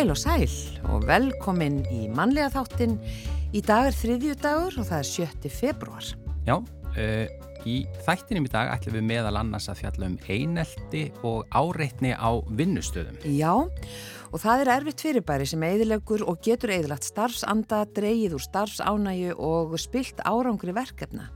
[0.00, 0.52] Heil og sæl
[0.88, 2.94] og velkomin í mannlega þáttin.
[3.52, 5.50] Í dag er þriðju dagur og það er 7.
[5.52, 6.08] februar.
[6.46, 7.74] Já, uh, í
[8.06, 13.20] þættinum í dag ætlum við meðal annars að fjalla um einelti og áreitni á vinnustöðum.
[13.28, 19.36] Já, og það er erfitt fyrirbæri sem eðilegur og getur eðilagt starfsanda, dreyið úr starfsánæju
[19.36, 21.28] og spilt árangri verkefna.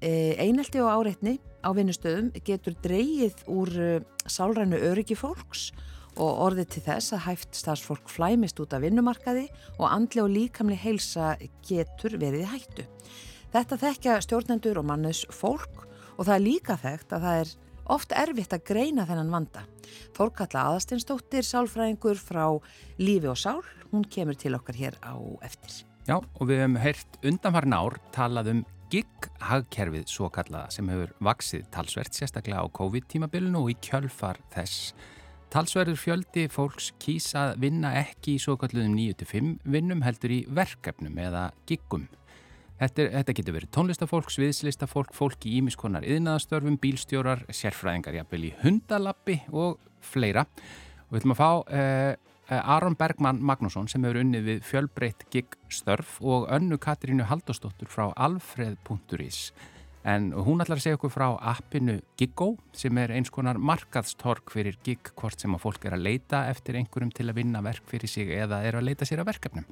[0.00, 6.68] Uh, einelti og áreitni á vinnustöðum getur dreyið úr uh, sálrænu öryggi fólks og orðið
[6.74, 9.46] til þess að hæft starfsfólk flæmist út af vinnumarkaði
[9.78, 12.86] og andli og líkamli heilsa getur verið hættu.
[13.52, 17.54] Þetta þekkja stjórnendur og mannes fólk og það er líka þekkt að það er
[17.92, 19.64] oft erfitt að greina þennan vanda.
[20.16, 22.44] Þórkalla aðasteinstóttir, sálfræðingur frá
[23.00, 25.82] Lífi og Sál, hún kemur til okkar hér á eftir.
[26.08, 31.68] Já, og við hefum heyrt undanfarn ár talað um gig-hagkerfið svo kallaða sem hefur vaksið
[31.72, 34.92] talsvert sérstaklega á COVID-tímabilinu og í kjölfar þess
[35.52, 41.18] Talsverður fjöldi fólks kýsa að vinna ekki í svo kalluðum 9-5 vinnum heldur í verkefnum
[41.20, 42.06] eða giggum.
[42.80, 49.36] Þetta, þetta getur verið tónlistafólk, sviðslistafólk, fólk í ímiskonar yðnaðastörfum, bílstjórar, sérfræðingar jafnvel í hundalappi
[49.52, 50.46] og fleira.
[51.04, 56.16] Og við ætlum að fá eh, Aron Bergman Magnússon sem hefur unnið við fjölbreytt giggstörf
[56.24, 59.50] og önnu Katrínu Haldostóttur frá alfreð.is.
[60.02, 64.74] En hún ætlar að segja okkur frá appinu Giggo sem er eins konar markaðstork fyrir
[64.82, 68.10] gig hvort sem að fólk er að leita eftir einhverjum til að vinna verk fyrir
[68.10, 69.68] sig eða er að leita sér að verkefnum.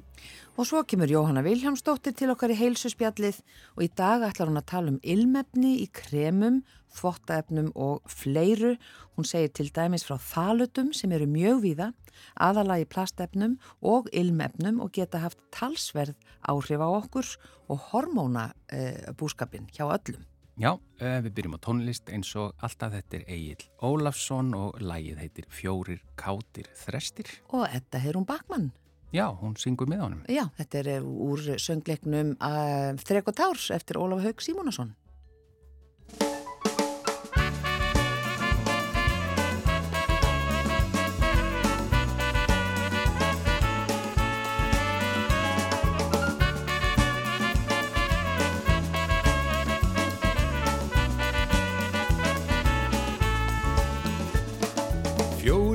[0.55, 3.41] Og svo kemur Jóhanna Viljámsdóttir til okkar í heilsuspjallið
[3.75, 6.61] og í dag ætlar hún að tala um ilmefni í kremum,
[6.95, 8.77] þvottaefnum og fleiru.
[9.19, 11.91] Hún segir til dæmis frá þalutum sem eru mjög víða,
[12.39, 16.15] aðalagi plastefnum og ilmefnum og geta haft talsverð
[16.47, 17.35] áhrif á okkur
[17.71, 20.30] og hormónabúskapin hjá öllum.
[20.59, 25.47] Já, við byrjum á tónlist eins og alltaf þetta er Egil Ólafsson og lægið heitir
[25.49, 27.31] Fjórir kátir þrestir.
[27.55, 28.71] Og þetta er hún bakmann.
[29.11, 30.19] Já, hún syngur með honum.
[30.31, 34.93] Já, þetta er úr söngleiknum uh, Þrek og Társ eftir Ólaf Haug Símónasson.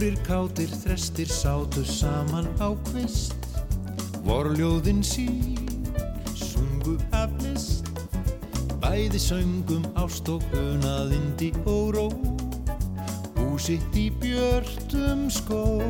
[0.06, 3.34] Fjórir kátir þrestir sátu saman á kvist.
[4.22, 5.58] Vorljóðin sín
[6.30, 7.90] sungu af list.
[8.78, 10.46] Bæði söngum ást og
[11.90, 12.06] ró.
[13.34, 15.82] Húsitt í björtum skó.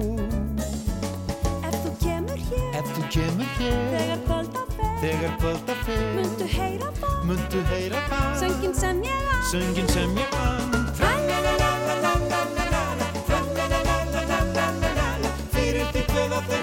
[1.61, 6.49] Ef þú kemur hér, Ef þú kemur hér þegar kvölda fer, Þegar kvölda fer muntu
[6.57, 9.37] heyra það, Muntu heyra það söngin sem ég á.
[9.53, 10.86] Söngin sem ég kann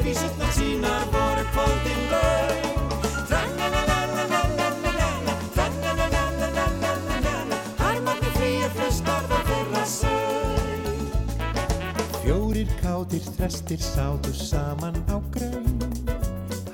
[0.04, 2.62] vísutnar sínar voru kvöldin laug
[7.80, 11.08] Harmarni flýja flustar það þeirra sög
[12.20, 15.80] Fjórir kátir þrestir sátu saman á graun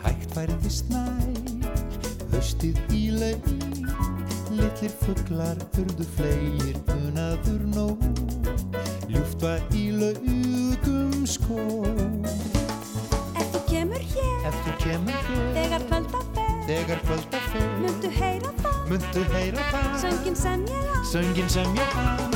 [0.03, 1.39] Hægt færði snær,
[2.33, 3.43] haustið í laug
[4.59, 8.01] Littlir fugglar urðu fleir unaður nóg.
[9.07, 11.88] Ljúft var í laugum skó
[16.89, 20.97] Þegar kvölda fer muntu heyra það, Muntu heyra það söngin sem ég á.
[21.11, 22.33] Söngin sem ég kann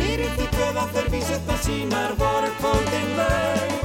[0.00, 3.75] Fyrir því kveða þeir vísetna sínar voru kvöldin laug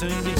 [0.00, 0.39] sem ég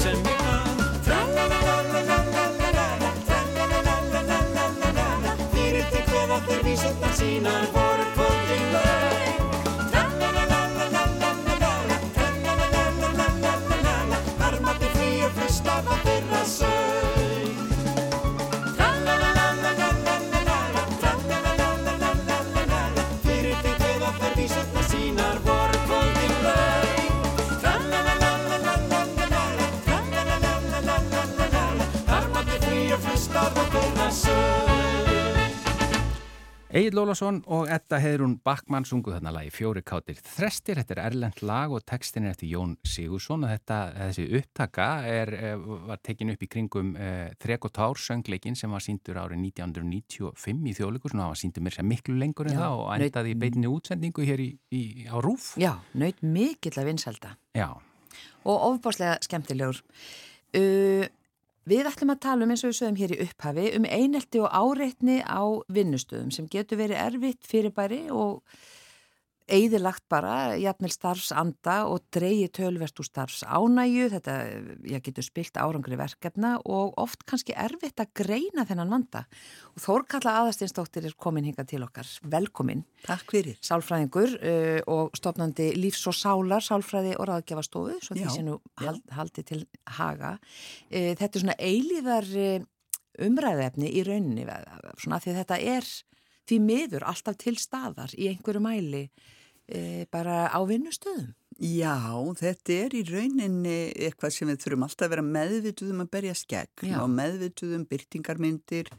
[36.71, 41.41] Egil Lólasson og Edda Heðrún Backmann sunguð þarna lagi Fjóri kátir þrestir, þetta er erlend
[41.43, 46.31] lag og textin er eftir Jón Sigursson og þetta, þessi upptaka er, eh, var tekin
[46.31, 51.11] upp í kringum eh, Þrek og Tár söngleikin sem var síndur árið 1995 í þjóðleikus
[51.11, 53.75] og það var síndur mér sem miklu lengur en Já, það og endaði í beitinni
[53.75, 55.51] útsendingu hér í, í, á Rúf.
[55.59, 57.67] Já, naut mikill að vinsalda Já,
[58.47, 59.83] og ofbáslega skemmtilegur.
[60.55, 61.03] Uh,
[61.69, 64.49] við ætlum að tala um eins og við sögum hér í upphafi um einelti og
[64.49, 68.41] áreitni á vinnustöðum sem getur verið erfitt fyrirbæri og
[69.51, 74.35] eigðilagt bara, jafnvel starfsanda og dreigi tölverst úr starfsánæju, þetta
[74.89, 79.23] ég getur spilt árangri verkefna og oft kannski erfitt að greina þennan vanda.
[79.75, 82.09] Og Þórkalla Aðarsteinsdóttir er komin hinga til okkar.
[82.31, 82.85] Velkomin.
[83.05, 83.59] Takk fyrir.
[83.65, 88.59] Sálfræðingur uh, og stopnandi lífs og sálar, sálfræði og ráðgjafastofu, svo því sem nú
[89.15, 89.65] haldi til
[89.99, 90.37] haga.
[90.89, 92.69] Uh, þetta er svona eilíðar uh,
[93.19, 95.91] umræðefni í rauninni, eh, svona því þetta er
[96.49, 99.05] því miður alltaf til staðar í einhverju mæli
[99.75, 101.31] uh, bara á vinnustöðum.
[101.61, 101.93] Já,
[102.39, 106.33] þetta er í rauninni eitthvað sem við þurfum alltaf að vera meðvituð um að berja
[106.39, 106.95] skegg Já.
[107.03, 108.89] og meðvituð um byrtingarmyndir.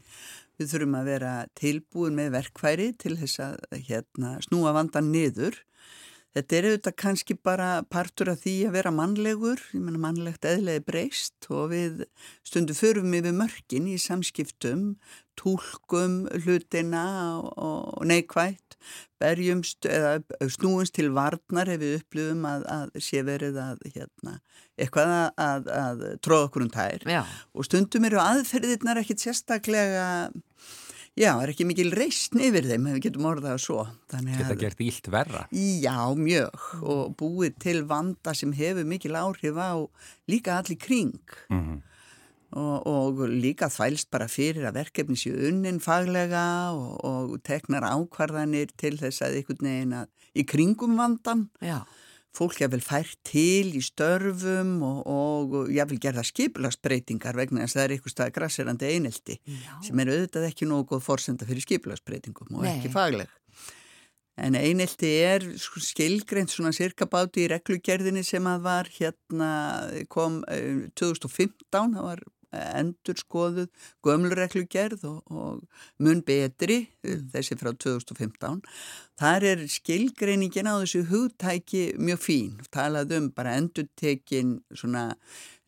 [0.61, 3.57] Við þurfum að vera tilbúin með verkfæri til þess að
[3.89, 5.59] hérna, snúa vandan niður.
[6.33, 10.81] Þetta er auðvitað kannski bara partur af því að vera mannlegur, ég menna mannlegt eðlegi
[10.87, 11.99] breyst og við
[12.41, 14.95] stundum förum yfir mörkin í samskiptum,
[15.37, 17.05] tólkum hlutina
[17.37, 17.51] og,
[17.99, 18.79] og neikvætt,
[19.21, 20.17] berjumst eða
[20.51, 24.39] snúumst til varnar ef við upplifum að, að sé verið að hérna,
[24.81, 27.05] eitthvað að, að, að tróða okkur um tær.
[27.13, 27.21] Já,
[27.53, 30.07] og stundum eru aðferðirnar ekkit sérstaklega,
[31.19, 33.79] já, er ekki mikil reysn yfir þeim ef við getum orðað það svo.
[34.13, 35.45] Þannig geta gert ílt verra.
[35.53, 36.67] Já, mjög.
[36.81, 39.73] Og búið til vanda sem hefur mikil áhrif á
[40.29, 41.17] líka allir kring.
[41.53, 41.81] Mm
[42.53, 46.45] og, og líka þvælst bara fyrir að verkefni séu unnin faglega
[46.75, 51.81] og, og teknar ákvarðanir til þess að einhvern veginn að í kringum vandan já,
[52.33, 57.75] fólk er vel fært til í störfum og, og ég vil gerða skipulagsbreytingar vegna þess
[57.75, 59.71] að það er eitthvað staði grasserandi einelti já.
[59.85, 62.75] sem er auðvitað ekki nógu góð forsenda fyrir skipulagsbreytingum og Nei.
[62.75, 63.31] ekki fagleg.
[64.43, 69.49] En einelti er sko skilgreint svona sirkabáti í reglugerðinni sem að var hérna
[70.09, 73.69] kom eh, 2015, það var endur skoðuð
[74.05, 78.61] gömlu reglugerð og, og mun betri eh, þessi frá 2015.
[79.19, 85.11] Þar er skilgreiningin á þessu hugtæki mjög fín, talað um bara endurtekin svona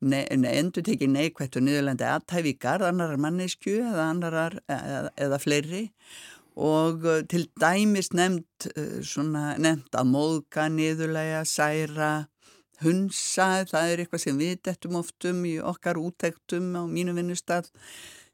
[0.01, 5.41] ne, ne, endurtekin neikvætt og niðurlandi aðtæfi í garð annarar mannesku eða annarar eða, eða
[5.41, 5.83] fleiri
[6.55, 12.27] og uh, til dæmis nefnt uh, svona nefnt að móðka, niðurlega, særa,
[12.83, 17.69] hunsa, það er eitthvað sem við dettum oft um í okkar úttektum á mínu vinnustad,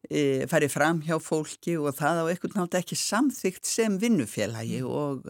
[0.10, 5.28] e, farið fram hjá fólki og það á eitthvað nátt ekki samþygt sem vinnufélagi og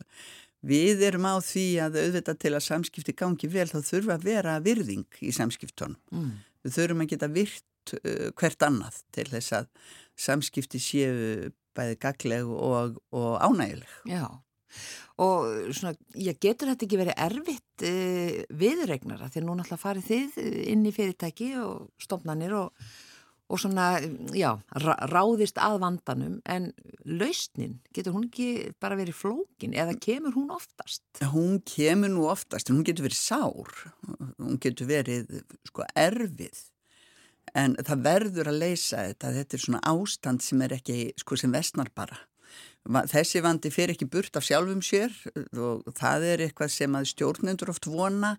[0.61, 4.59] við erum á því að auðvitað til að samskipti gangi vel þá þurfa að vera
[4.63, 5.97] virðing í samskiptunum.
[6.13, 6.35] Mm.
[6.61, 9.71] Við þurfum að geta virt uh, hvert annað til þess að
[10.21, 13.91] samskipti séu bæði gagleg og, og ánægileg.
[14.09, 14.27] Já,
[15.21, 17.93] og svona, ég getur þetta ekki verið erfitt e,
[18.57, 22.87] viðregnara því nú náttúrulega farið þið eh, inn í fyrirtæki og stofnanir og,
[23.51, 23.99] og svona,
[24.37, 24.55] já,
[25.11, 26.39] ráðist að vandanum.
[26.49, 26.71] En
[27.05, 31.03] lausnin, getur hún ekki bara verið flókin eða kemur hún oftast?
[31.33, 33.85] Hún kemur nú oftast, en hún getur verið sár,
[34.39, 36.65] hún getur verið sko erfið,
[37.57, 41.53] en það verður að leysa þetta, þetta er svona ástand sem er ekki, sko sem
[41.53, 42.17] vestnar bara.
[42.81, 45.13] Þessi vandi fer ekki burt af sjálfum sér
[45.53, 48.31] og það er eitthvað sem að stjórnendur oft vona.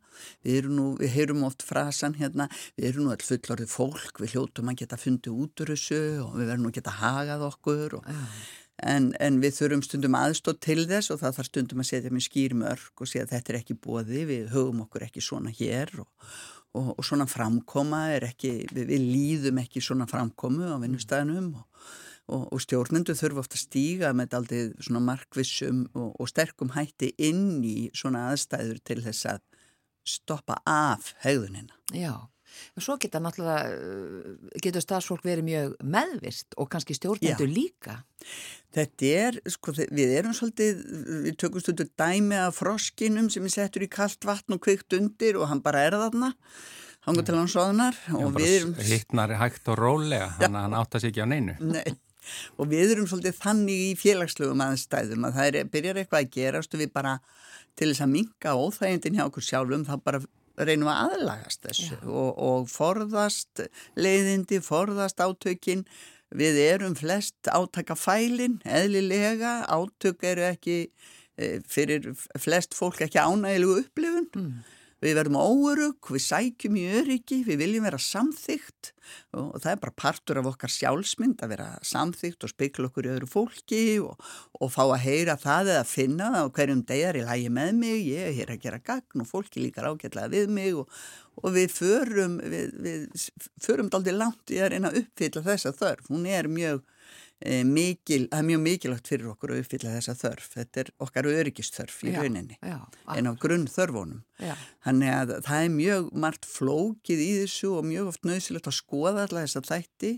[0.43, 4.35] Við, erum nú, við heyrum oft frasan hérna, við erum nú all fullorðið fólk, við
[4.35, 7.97] hljótum að geta fundið út úr þessu og við verðum nú að geta hagað okkur
[8.01, 8.11] og
[8.83, 12.25] En, en við þurfum stundum aðstótt til þess og það þarf stundum að setja með
[12.25, 16.09] skýrmörk og segja að þetta er ekki bóði, við höfum okkur ekki svona hér og,
[16.75, 21.93] og, og svona framkoma er ekki, við, við líðum ekki svona framkomu á vinnustæðinum og,
[22.31, 27.13] og, og stjórnendur þurfa ofta að stíga með aldrei svona markvissum og, og sterkum hætti
[27.19, 29.43] inn í svona aðstæður til þess að
[30.09, 31.75] stoppa af hegðunina.
[31.95, 32.15] Já,
[32.77, 33.73] og svo geta náttúrulega,
[34.65, 37.55] getur stafsfólk verið mjög meðvist og kannski stjórnendur Já.
[37.55, 37.97] líka.
[38.75, 40.85] Þetta er, sko, við erum svolítið,
[41.27, 45.41] við tökum stundur dæmi af froskinum sem er settur í kalt vatn og kveikt undir
[45.41, 46.33] og hann bara er þarna,
[47.07, 51.13] hangur til hann soðnar Já, og við erum, hittnar hægt og rólega, hann átta sig
[51.13, 51.59] ekki á neinu.
[51.61, 51.85] nei,
[52.57, 56.77] og við erum svolítið þannig í félagslegum aðstæðum að það er, byrjar eitthvað að gerast
[56.77, 57.17] og við bara
[57.79, 60.23] til þess að minka óþægindin hjá okkur sjálfum þá bara
[60.61, 63.65] reynum að aðlagast þessu og, og forðast
[63.97, 65.87] leiðindi, forðast átökin
[66.33, 70.77] við erum flest átaka fælin, eðlilega, átök eru ekki
[71.37, 74.29] e, fyrir flest fólk ekki ánægilegu upplifun.
[74.37, 74.55] Mm.
[75.03, 78.93] Við verðum óörug, við sækjum í öryggi, við viljum vera samþygt
[79.35, 83.11] og það er bara partur af okkar sjálfsmynd að vera samþygt og spekla okkur í
[83.17, 84.15] öðru fólki og,
[84.61, 88.07] og fá að heyra það eða finna það og hverjum degar ég lægi með mig,
[88.13, 91.03] ég er hér að gera gagn og fólki líkar ágætlega við mig og,
[91.43, 93.29] og við förum, við, við
[93.67, 96.13] förum daldi langt í að reyna að uppfylla þessa þörf.
[96.13, 96.87] Hún er mjög
[97.67, 100.49] mikil, það er mjög mikilvægt fyrir okkur að uppfylla þessa þörf.
[100.57, 102.79] Þetta er okkar öryggisþörf í Já, rauninni Já,
[103.17, 104.23] en á grunn þörfunum.
[104.87, 109.27] Þannig að það er mjög margt flókið í þessu og mjög oft nöðsilegt að skoða
[109.27, 110.13] alla þessa þætti.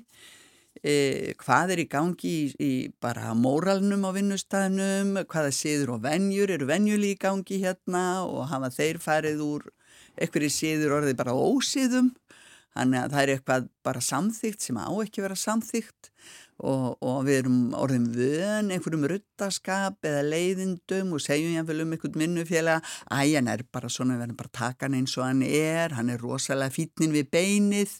[0.84, 0.94] E,
[1.40, 6.68] hvað er í gangi í, í bara móralnum á vinnustæðnum, hvaða siður og venjur eru
[6.68, 9.70] venjuli í gangi hérna og hafa þeir farið úr
[10.20, 12.12] einhverju siður orðið bara ósiðum.
[12.74, 16.08] Þannig að það er eitthvað bara samþygt sem á ekki vera samþygt
[16.62, 22.18] og, og við erum orðin vön einhverjum ruttaskap eða leiðindum og segjum jáfnvel um einhvern
[22.22, 25.94] minnufélag æ, hann er bara svona, við erum bara taka hann eins og hann er,
[25.98, 27.94] hann er rosalega fítnin við beinið.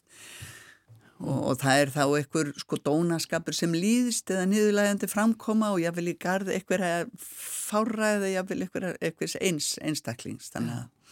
[1.25, 6.11] Og, og það er þá einhver sko dónaskapur sem líðist eða niðurlægandi framkoma og jáfnvel
[6.11, 11.04] í garð einhverja fára eða jáfnvel einhvers eins einstaklings, þannig að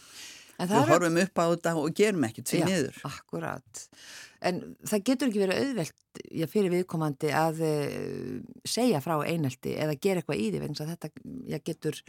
[0.59, 2.99] við horfum upp á þetta og gerum ekkert því niður.
[3.09, 3.83] akkurat.
[4.43, 9.99] En það getur ekki verið auðvelt já, fyrir viðkomandi að uh, segja frá einelti eða
[10.03, 11.11] gera eitthvað í því vegna þetta
[11.53, 12.01] já, getur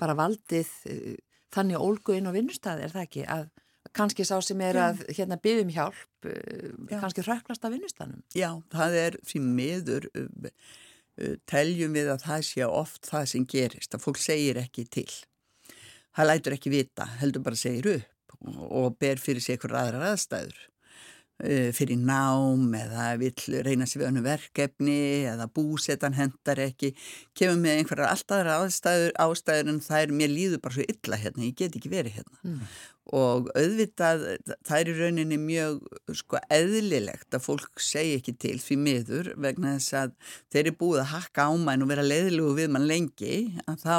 [0.00, 1.16] bara valdið uh,
[1.54, 3.24] þannig ólgu inn á vinnustæði, er það ekki?
[3.26, 3.48] Að
[3.96, 7.00] kannski sá sem er að hérna byggum hjálp, uh, Já.
[7.00, 8.22] kannski röklast af vinnustæðnum.
[8.38, 10.06] Já, það er því miður
[11.50, 15.10] teljum við að það sé oft það sem gerist, að fólk segir ekki til.
[16.16, 18.08] Það lætur ekki vita, heldur bara segir upp
[18.40, 20.66] og, ber fyrir sig eitthvað aðrar aðstæður.
[21.40, 24.96] Uh, fyrir nám eða vill reyna sér við önnu verkefni
[25.30, 26.90] eða búsetan hendar ekki.
[27.32, 31.46] Kemur með einhverjar alltaf aðstæður, ástæður en það er mér líður bara svo illa hérna,
[31.48, 32.42] ég get ekki verið hérna.
[32.44, 32.66] Mm.
[33.16, 34.20] og auðvitað
[34.68, 35.80] það er í rauninni mjög
[36.20, 40.12] sko eðlilegt að fólk segi ekki til því miður vegna þess að
[40.52, 43.96] þeir eru búið að hakka á mann og vera leiðilegu við mann lengi að þá,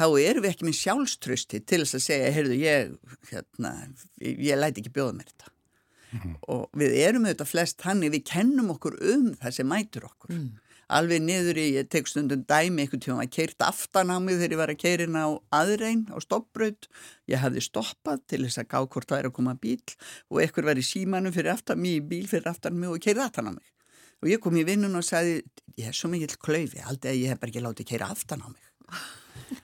[0.00, 2.92] þá erum við ekki með sjálfströsti til þess að segja, heyrðu ég
[3.30, 3.74] hérna,
[4.24, 5.54] ég læti ekki bjóða mér þetta.
[6.50, 10.34] Og við erum auðvitað flest hannig, við kennum okkur um það sem mætur okkur.
[10.34, 10.50] Mm.
[10.90, 14.54] alveg niður í, ég tek stundum dæmi einhvern tíma að keirt aftan á mig þegar
[14.56, 16.88] ég var að keirin á aðrein á stoppbraut
[17.30, 19.78] ég hafði stoppað til þess að gá hvort það er að koma bíl
[20.34, 23.22] og einhver var í símanum fyrir aftan mig í bíl fyrir aftan mig og keirði
[23.22, 23.70] aftan á mig.
[24.18, 25.44] Og ég kom í vinnun og sagði
[25.78, 28.48] ég er svo mikill klaufi, aldrei að ég hef bara ekki látið keira aftan á
[28.50, 28.66] mig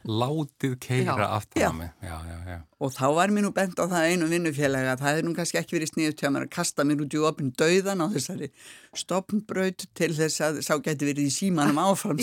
[0.06, 1.90] Látið keira aftan á mig.
[2.02, 2.58] Já, já, já.
[2.78, 5.60] og þá var mér nú bent á það einu vinnufélaga að það hefði nú kannski
[5.60, 8.48] ekki verið sniðut hjá mér að kasta mér út í opin döðan á þessari
[8.96, 12.20] stoppnbraut til þess að sá geti verið í símanum áfram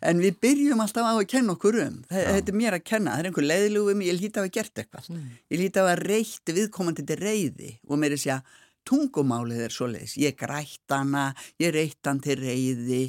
[0.00, 1.98] en við byrjum alltaf á að kenna okkur um.
[2.10, 4.84] Það, þetta er mér að kenna, það er einhver leiðlugum ég líti á að gert
[4.84, 5.10] eitthvað.
[5.50, 8.40] Ég líti á að reytti viðkomandi til reyði og mér er að segja
[8.86, 11.26] tungumálið er svoleiðis, ég grætt hana,
[11.62, 13.02] ég reytt hann til reyði,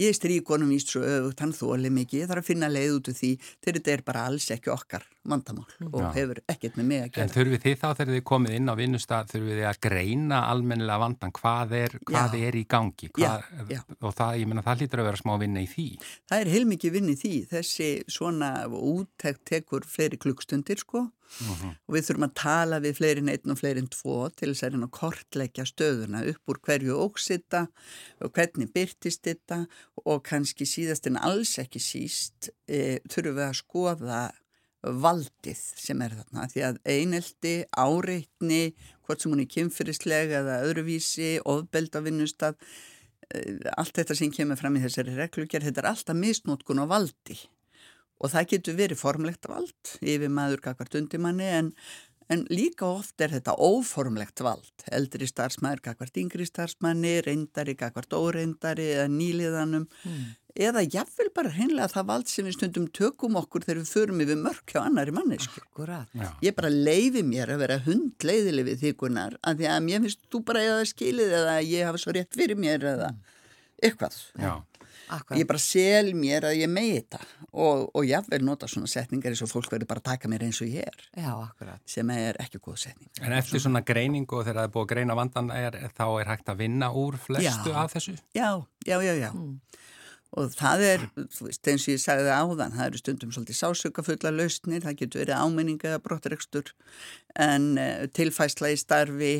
[0.00, 3.10] ég strík honum víst svo öfugt, hann þóli mikið, ég þarf að finna leið út
[3.12, 3.32] úr því,
[3.64, 6.08] þegar þetta er bara alls ekki okkar vandamál og Já.
[6.16, 7.32] hefur ekkert með mig að En gera.
[7.36, 11.34] þurfið þið þá þegar þið komið inn á vinnustad, þurfið þið að greina almennilega vandan,
[11.38, 13.10] hvað er, hvað er í gangi?
[13.14, 13.80] Hvað, Já, já.
[14.02, 15.86] Og það, ég menna, það hlýtur að vera smá vinna í því.
[16.32, 21.06] Það er heilmikið vinn í því, þessi svona úttekt tekur fleiri klukkstundir sko
[21.40, 24.66] og við þurfum að tala við fleiri en einn og fleiri en tvo til þess
[24.66, 27.64] að reyna að kortleggja stöðuna upp úr hverju óksita
[28.22, 29.64] og hvernig byrtist þetta.
[30.04, 34.22] Og kannski síðast en alls ekki síst e, þurfum við að skoða
[34.82, 36.48] valdið sem er þarna.
[36.50, 38.62] Því að einelti, áreitni
[39.06, 42.58] hvort sem hún er kynfyrislega eða öðruvísi, ofbeld á vinnustad
[43.78, 47.38] allt þetta sem kemur fram í þessari reglugjör, þetta er alltaf misnótkun á valdi
[48.22, 51.72] og það getur verið formlegt vald yfir maður kakvart undimanni en,
[52.32, 54.86] en líka oft er þetta óformlegt vald.
[54.94, 59.88] Eldri starfsmæður kakvart yngri starfsmanni reyndari kakvart óreyndari eða nýliðanum.
[60.52, 64.36] Eða jafnvel bara hreinlega það vald sem við stundum tökum okkur þegar við förum yfir
[64.36, 65.62] mörk hjá annari mannesku
[66.44, 70.42] ég bara leifi mér að vera hundleiðileg við þykunar af því að mér finnst þú
[70.50, 73.08] bara eða skilið eða ég hafa svo rétt fyrir mér eða
[73.82, 74.18] eitthvað.
[74.38, 74.52] Já.
[75.12, 75.38] Akkurat.
[75.40, 77.20] ég bara sel mér að ég megi þetta
[77.52, 80.60] og, og jáfnvel nota svona setningar eins og fólk verður bara að taka mér eins
[80.64, 81.80] og ég er Já, akkurat.
[81.86, 84.92] sem er ekki góð setning En eftir svona greiningu og þegar það er búið að
[84.94, 87.82] greina vandan er, þá er hægt að vinna úr flestu Já.
[87.84, 88.16] af þessu?
[88.34, 88.48] já,
[88.88, 89.58] já, já, já Mm.
[90.40, 93.56] og það er, þú veist, eins og ég sagði það áðan það eru stundum svolítið
[93.58, 96.70] sásökafulla lausnir það getur verið áminninga brottrekstur
[97.36, 99.34] en uh, tilfæsla í starfi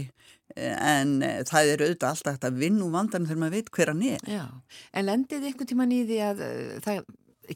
[0.56, 3.92] en eh, það er auðvitað alltaf hægt að vinna úr vandan þegar maður veit hver
[3.92, 4.24] hann er.
[4.28, 4.44] Já,
[4.92, 7.02] en lendið einhvern tíman í því að uh, það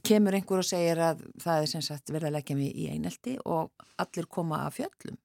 [0.07, 3.37] kemur einhver og segir að það er sem sagt verið að leggja mig í einelti
[3.45, 5.19] og allir koma af fjöllum.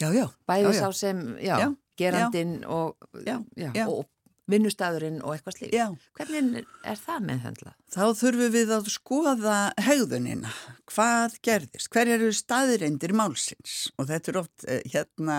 [0.00, 0.26] Já, já.
[0.46, 0.80] Bæði já, já.
[0.84, 3.86] sá sem, já, Já, gerandinn og, Já, já, já.
[3.88, 4.04] og
[4.46, 5.62] vinnustæðurinn og eitthvað.
[5.74, 5.86] Já,
[6.20, 7.74] Hvernig er það meðhöndlað?
[7.90, 10.52] þá þurfum við að skoða hegðunina.
[10.92, 11.88] Hvað gerðist?
[11.90, 13.88] Hver eru staðreindir málsins?
[13.98, 15.38] Og þetta er oft, eh, hérna,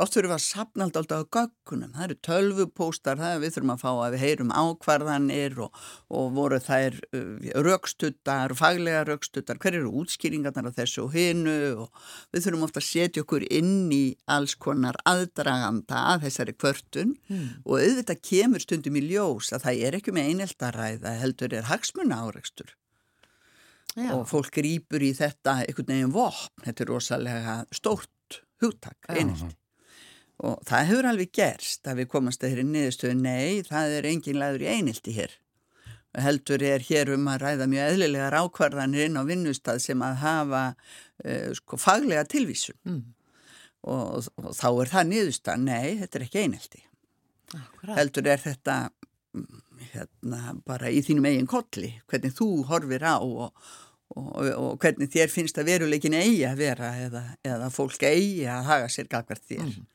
[0.00, 1.92] oft þurfum við að sapna alltaf á göggunum.
[1.94, 6.60] Það eru tölvupóstar, það við þurfum að fá að við heyrum ákvarðanir og, og voru
[6.64, 11.56] þær uh, rökstuttar, faglega rökstuttar, hver eru útskýringarnar af þessu og hinu?
[11.84, 17.14] Og við þurfum ofta að setja okkur inn í alls konar aðdraganda að þessari kvörtun.
[17.28, 17.60] Hmm.
[17.64, 22.20] og auðvitað kemur stundum í ljós að það er ekki með eineldaræða heldur er hagsmuna
[22.26, 22.74] áreikstur
[23.94, 29.54] Já, og fólk grýpur í þetta einhvern veginn vopn, þetta er rosalega stórt hugtak, Já.
[30.42, 34.40] Og það hefur alveg gerst að við komast að þeirri niðurstöðu, nei, það er engin
[34.40, 35.34] laður í einelti hér.
[36.24, 40.64] Heldur er hér um að ræða mjög eðlilegar ákvarðanir inn á vinnustad sem að hafa
[40.70, 42.78] uh, sko faglega tilvísun.
[42.86, 43.00] Mm,
[43.90, 46.84] og, og þá er það niðurstað, nei, þetta er ekki einelti.
[47.54, 47.98] Akkurat.
[47.98, 48.76] heldur er þetta
[49.36, 49.58] mm,
[49.92, 53.50] hérna, bara í þínum eigin kolli, hvernig þú horfir á og,
[54.14, 58.66] og, og hvernig þér finnst að veruleikin eigi að vera eða, eða fólk eigi að
[58.68, 59.64] haga sér gagvart þér.
[59.70, 59.86] Mm.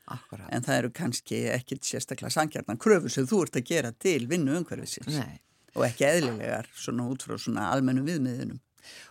[0.50, 4.58] En það eru kannski ekkit sérstaklega sangjarnan kröfu sem þú ert að gera til vinnu
[4.60, 5.38] umhverfisins Nei.
[5.76, 8.60] og ekki eðlilegar svona út frá svona almennu viðmiðunum.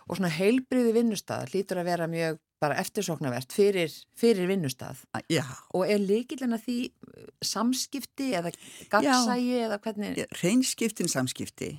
[0.09, 5.45] Og svona heilbriði vinnustað hlýtur að vera mjög bara eftirsóknarvert fyrir, fyrir vinnustað Að- Já,
[5.71, 8.51] og er líkilina því uh, samskipti eða
[8.91, 11.69] gagsægi eða hvernig reynskiptin samskipti,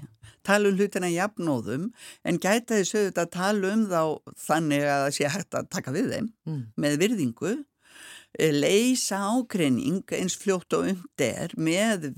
[0.50, 1.88] tala um hlutina jafnóðum
[2.26, 4.02] en gæta þess auðvitað að tala um þá
[4.44, 7.54] þannig að það sé hægt að taka við þeim mm, með virðingu,
[8.38, 10.90] eh, leysa ágreining eins fljótt og
[11.24, 12.10] er með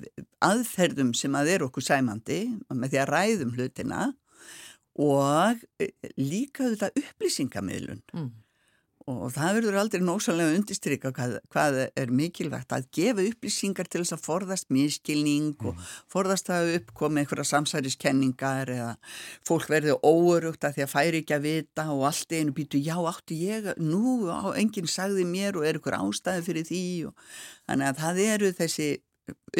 [0.43, 4.11] aðferðum sem að er okkur sæmandi með því að ræðum hlutina
[5.01, 8.03] og eh, líka þetta upplýsingamiðlun.
[8.13, 8.31] Mm,
[9.25, 14.17] og það verður aldrei nósalega undistrykka hvað, hvað er mikilvægt að gefa upplýsingar til þess
[14.17, 15.79] að forðast miskilning og
[16.13, 18.91] forðast að uppkoma einhverja samsæriskenningar eða
[19.49, 22.97] fólk verður óörugt að því að færi ekki að vita og allt einu býtu já
[22.99, 27.27] átti ég, nú á, enginn sagði mér og er einhver ástæði fyrir því og
[27.69, 28.89] þannig að það eru þessi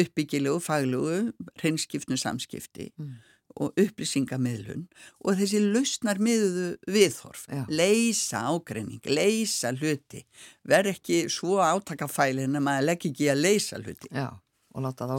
[0.03, 1.19] uppbyggilegu, faglegu,
[1.61, 3.15] hreinskiptnu samskipti Mm.
[3.61, 4.85] Og upplýsingamiðlun
[5.23, 7.65] og þessi lausnar miðuðu viðhorf, Já.
[7.69, 10.23] leysa ágreining, leysa hluti,
[10.67, 14.29] verð ekki svo átakafælin að maður legg ekki að leysa hluti já,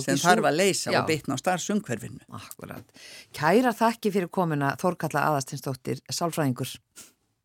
[0.02, 1.00] sem þarf að leysa Já.
[1.00, 2.24] og bitna á starfsumhverfinu.
[2.34, 3.04] Akkurat.
[3.36, 6.74] Kæra þakki fyrir komuna Þórkalla Aðarstinsdóttir, sálfræðingur.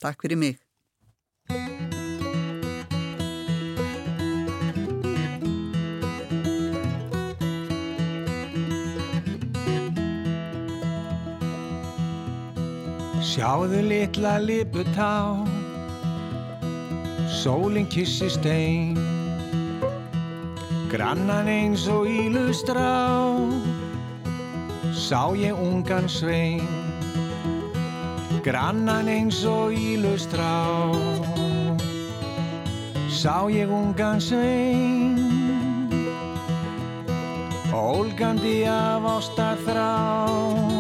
[0.02, 1.89] Takk fyrir mig.
[13.40, 15.40] Sjáðu litla liputá.
[17.32, 18.98] Sólinn kissi stein.
[20.92, 22.92] Grannan eins og ílustrá.
[24.92, 26.68] Sá ég ungan svein.
[28.44, 30.52] Grannan eins og ílustrá.
[33.08, 35.16] Sá ég ungan svein.
[37.72, 40.79] Ólgandi af ástarþrá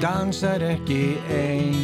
[0.00, 1.76] dansar ekki ein.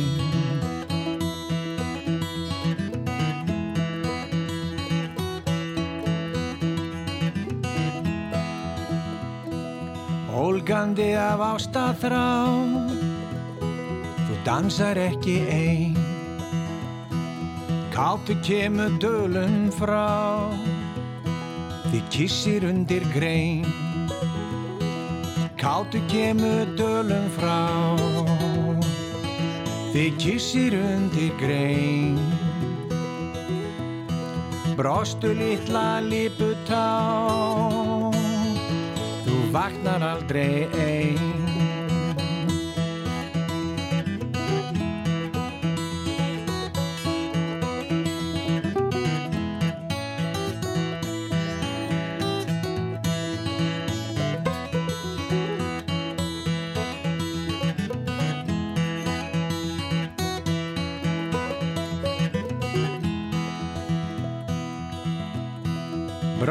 [10.32, 12.28] Ólgandi af ástaþrá
[14.26, 15.96] Þú dansar ekki ein.
[17.92, 20.48] Káttu kemur dölum frá
[21.88, 23.85] Þið kissir undir grein
[25.76, 27.68] Káttu kemur dölum frá.
[29.92, 32.16] Þið kissir undir grein.
[34.78, 36.88] Brostu litla liputá.
[39.28, 41.25] Þú vaknar aldrei ein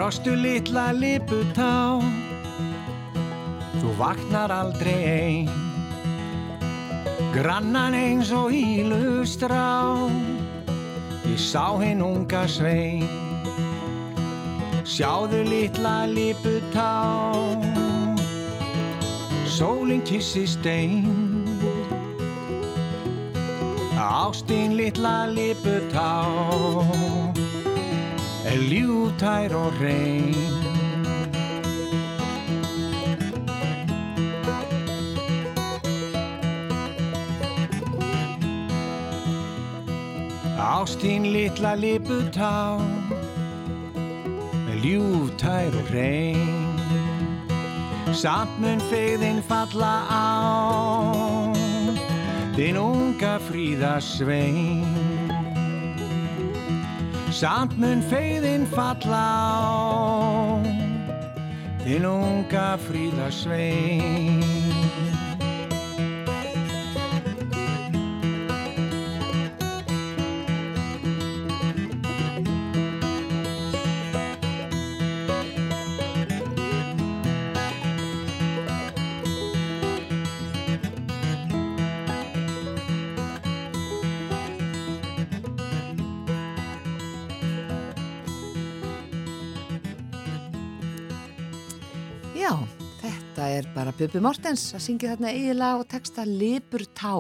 [0.05, 1.97] Brostu litla liputá.
[3.81, 5.47] Þú vaknar aldrei ein.
[7.33, 9.65] Grannan eins og ílustrá.
[11.25, 13.01] Ég sá hinn unga svein.
[14.85, 16.91] Sjáðu litla liputá.
[19.57, 21.01] Sólinn kissi stein.
[23.97, 26.13] Ástin litla liputá
[28.45, 30.33] Er ljútær og reyn
[40.55, 42.77] Ástin litla liputá
[44.85, 46.75] ljúftær og hrein.
[48.13, 50.27] Samt mun fegðin falla á
[52.55, 55.04] Þinn unga fríða svein
[57.35, 60.63] Samt mun fegðin falla á.
[61.83, 63.27] Þinn unga fríða
[93.95, 97.13] Bubi Mortens að syngja þarna eiginlega og texta Lipur Tá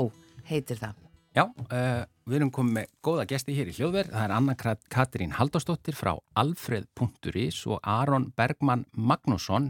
[0.49, 0.97] heitir það.
[1.31, 4.11] Já, uh, við erum komið með góða gesti hér í hljóðverð.
[4.11, 4.55] Það er Anna
[4.91, 9.69] Katrín Halldórsdóttir frá alfreð.is og Aron Bergman Magnússon,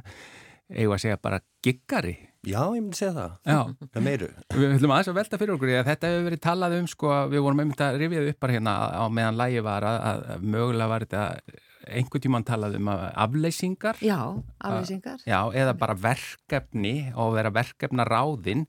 [0.74, 2.15] eigum að segja bara giggari.
[2.41, 3.38] Já, ég myndi segja það.
[3.54, 3.88] Já.
[3.94, 4.32] Það meiru.
[4.58, 7.46] Við ætlum aðeins að velta fyrir okkur, að þetta hefur verið talað um, sko, við
[7.46, 11.06] vorum einmitt að rifjaði upp bara hérna á meðan lægi var að, að mögulega var
[11.06, 11.24] þetta
[11.88, 14.02] einhvern tíman talað um afleysingar.
[14.04, 14.19] Já,
[14.60, 15.24] afleysingar.
[15.28, 18.65] Já, eða bara verkefni og vera verkefna ráðinn.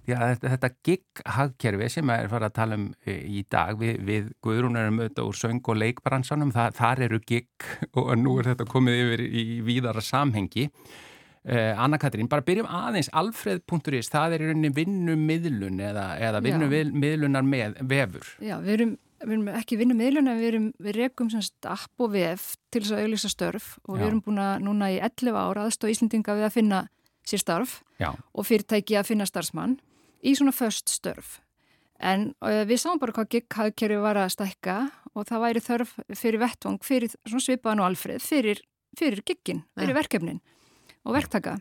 [0.00, 4.32] Því að þetta, þetta gig-hagkerfi sem er farið að tala um í dag, við, við
[4.42, 7.68] Guðrún erum auðvitað úr söng- og leikbransanum, það, þar eru gig
[8.00, 10.70] og nú er þetta komið yfir í víðara samhengi.
[11.40, 17.46] Uh, Anna Katrín, bara byrjum aðeins alfreð.is, það er í rauninni vinnumiðlun eða, eða vinnumiðlunar
[17.48, 18.26] með vefur.
[18.44, 22.14] Já, við erum, við erum ekki vinnumiðlun en við, erum, við rekum semst app og
[22.14, 24.00] vef til þess að auðvisa störf og Já.
[24.00, 26.80] við erum búin að núna í 11 ára aðstóð Íslendinga við að finna
[27.28, 28.10] sér starf Já.
[28.16, 29.78] og fyrirtæki að finna starfsmann
[30.24, 31.38] í svona föst störf.
[32.00, 34.76] En uh, við sáum bara hvað gig-hagkerfi var að stækka
[35.12, 38.62] og það væri þörf fyrir vettvang, fyrir svona svipaðan og alfreð, fyrir,
[38.96, 39.98] fyrir giggin, fyrir Já.
[40.00, 40.40] verkefnin
[41.04, 41.58] og verktaka.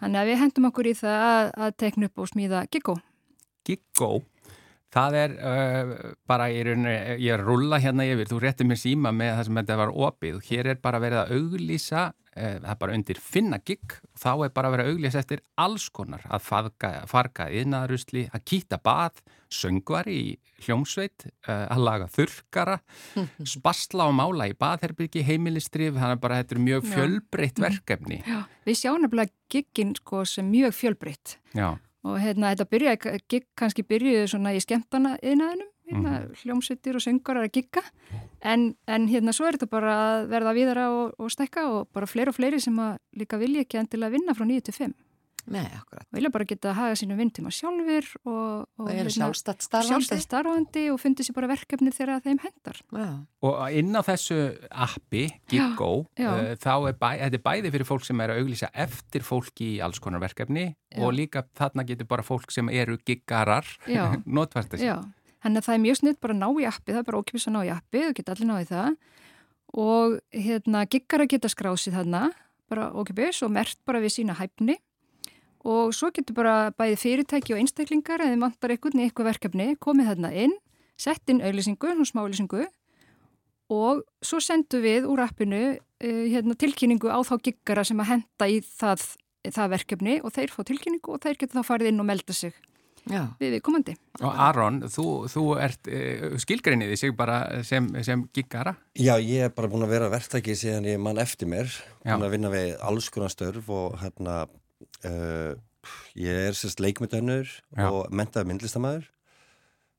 [0.00, 2.96] Þannig að við hendum okkur í það að, að tekna upp og smíða giggó.
[3.64, 4.10] Giggó,
[4.94, 5.94] það er uh,
[6.28, 9.48] bara í rauninni, ég er að rulla hérna yfir, þú réttir mér síma með það
[9.48, 10.36] sem þetta var opið.
[10.38, 14.30] Og hér er bara verið að auglýsa, uh, það er bara undir finna gigg, þá
[14.34, 19.22] er bara verið að auglýsa eftir alls konar, að farga, farga yðnaðarusli, að kýta bað,
[19.54, 20.28] söngvari í
[20.64, 22.76] hljómsveit, uh, að laga þurrkara,
[23.54, 28.20] spasla og mála í baðherbyrgi, heimilistrif, þannig að bara þetta er mjög fjölbreytt verkefni.
[28.22, 31.36] Já, við sjáum nefnilega giggin sko sem mjög fjölbreytt.
[31.54, 37.04] Já, og hérna þetta byrjaði, gigg kannski byrjuði svona í skemmtana yðnaðinum, hérna, hljómsveitir og
[37.04, 37.82] söngarar að gigga.
[38.44, 42.08] En, en hérna svo er þetta bara að verða viðara og, og stækka og bara
[42.08, 44.94] fleiri og fleiri sem að líka vilja ekki endilega vinna frá 9 til 5
[45.46, 46.06] Nei, akkurat.
[46.08, 49.90] og vilja bara geta að haga sínum vindtíma sjálfur og, Og er sjálfstætt starfandi.
[49.92, 52.78] sjálfstætt starfandi og fundi sér bara verkefni þegar þeim hendar.
[52.96, 53.08] Já.
[53.44, 54.38] Og inn á þessu
[54.70, 56.30] appi, Giggo, Já, já.
[56.32, 59.68] uh, þá er, bæ, þetta er bæði fyrir fólk sem er að auglýsa eftir fólki
[59.76, 61.02] í alls konar verkefni Já.
[61.04, 63.68] og líka þarna getur bara fólk sem eru giggarar
[64.24, 64.88] notvært þessi.
[64.88, 65.02] Já,
[65.44, 67.46] þannig að það er mjög snitt bara að ná í appi, það er bara ókipis
[67.50, 68.96] að ná í appi, þú geta allir náði það
[69.74, 72.24] og hérna giggar að geta skrásið þarna,
[72.70, 74.78] bara ókipis og mert bara við sína hæfni
[75.64, 80.10] og svo getur bara bæði fyrirtæki og einstaklingar eða vantar einhvern í eitthvað verkefni, komið
[80.12, 80.56] þarna inn,
[81.00, 82.66] sett inn auðlýsingu, hún smálýsingu
[83.72, 88.50] og svo sendum við úr appinu uh, hérna, tilkynningu á þá giggara sem að henda
[88.50, 89.08] í það,
[89.48, 92.54] það verkefni og þeir fá tilkynningu og þeir geta þá farið inn og melda sig
[93.04, 93.34] Já.
[93.36, 93.94] við við komandi.
[94.24, 98.76] Og Aron, þú, þú ert uh, skilgreiniði sig bara sem, sem giggara.
[98.96, 101.68] Já, ég er bara búin að vera verktæki síðan ég mann eftir mér,
[102.04, 102.14] Já.
[102.14, 104.44] búin að vinna við alls konar störf og hérna,
[105.08, 105.54] uh,
[106.18, 107.88] ég er sérst leikmyndönnur Já.
[107.88, 109.10] og mentaði myndlistamæður.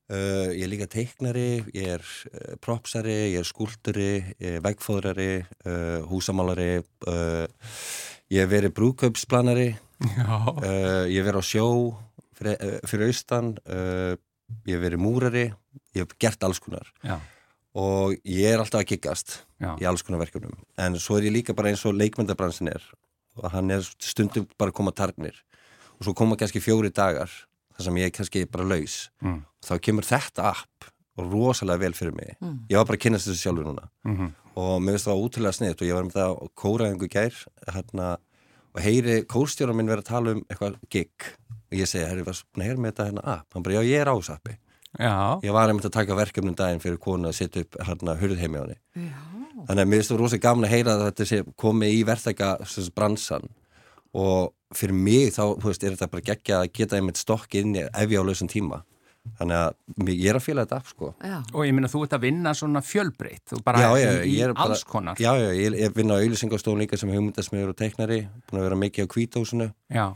[0.06, 5.32] Uh, ég er líka teiknari, ég er uh, propsari, ég er skúlturi, ég er vegfóðrari,
[5.66, 7.46] uh, húsamálari, uh,
[8.30, 9.72] ég hef verið brúkaupsplanari,
[10.20, 10.36] Já.
[10.54, 11.66] uh, ég hef verið á sjó
[12.38, 15.46] fyrir, fyrir austan, ég hef verið múrari,
[15.96, 17.18] ég hef gert alls konar Já.
[17.76, 19.74] og ég er alltaf að giggast Já.
[19.80, 22.84] í alls konar verkefnum en svo er ég líka bara eins og leikmyndabransin er
[23.36, 25.38] og hann er stundum bara að koma targnir
[25.96, 27.30] og svo koma kannski fjóri dagar
[27.76, 29.10] þar sem ég er kannski bara laus.
[29.24, 29.42] Mm.
[29.64, 32.36] þá kemur þetta app rosalega vel fyrir mig.
[32.40, 32.58] Mm.
[32.68, 33.88] ég var bara að kynast þessu sjálfur núna.
[34.04, 34.34] Mhm.
[34.56, 37.34] og mér finnst það útrúlega sniðt og ég var með það á kóraðingu gær
[37.74, 38.06] hérna,
[38.72, 41.26] og heyri kórstjóra minn verið að tala um eitthvað gig
[41.66, 43.46] og ég segi, herri, var búin að heyra með þetta hérna app?
[43.52, 44.56] Hann bara, já, ég er á þessu appi.
[44.96, 48.60] Já, ég var einmitt að taka verkefnum daginn fyrir konu að setja upp hérna hurðheimi
[48.60, 48.78] á henni
[49.66, 52.50] þannig að mér finnst það rosalega gaman að heyra að þetta sé komið í verðtæka
[52.96, 53.48] bransan.
[54.16, 57.74] Og fyrir mig þá, þú veist, er þetta bara geggja að geta einmitt stokki inn
[57.76, 58.82] ef ég á lausan tíma.
[59.40, 61.08] Þannig að ég er að fíla þetta app sko.
[61.26, 64.36] Já, og ég minna þú ert að vinna svona fjölbreytt, þú bara Já, já, í,
[64.36, 65.16] ég í bara- alls konar.
[65.18, 68.78] Já, já, ég, ég vinna á auðlýsingastofun líka sem hugmyndasmiður og teiknari búin að vera
[68.84, 70.06] mikið á kvítahúsinu Já,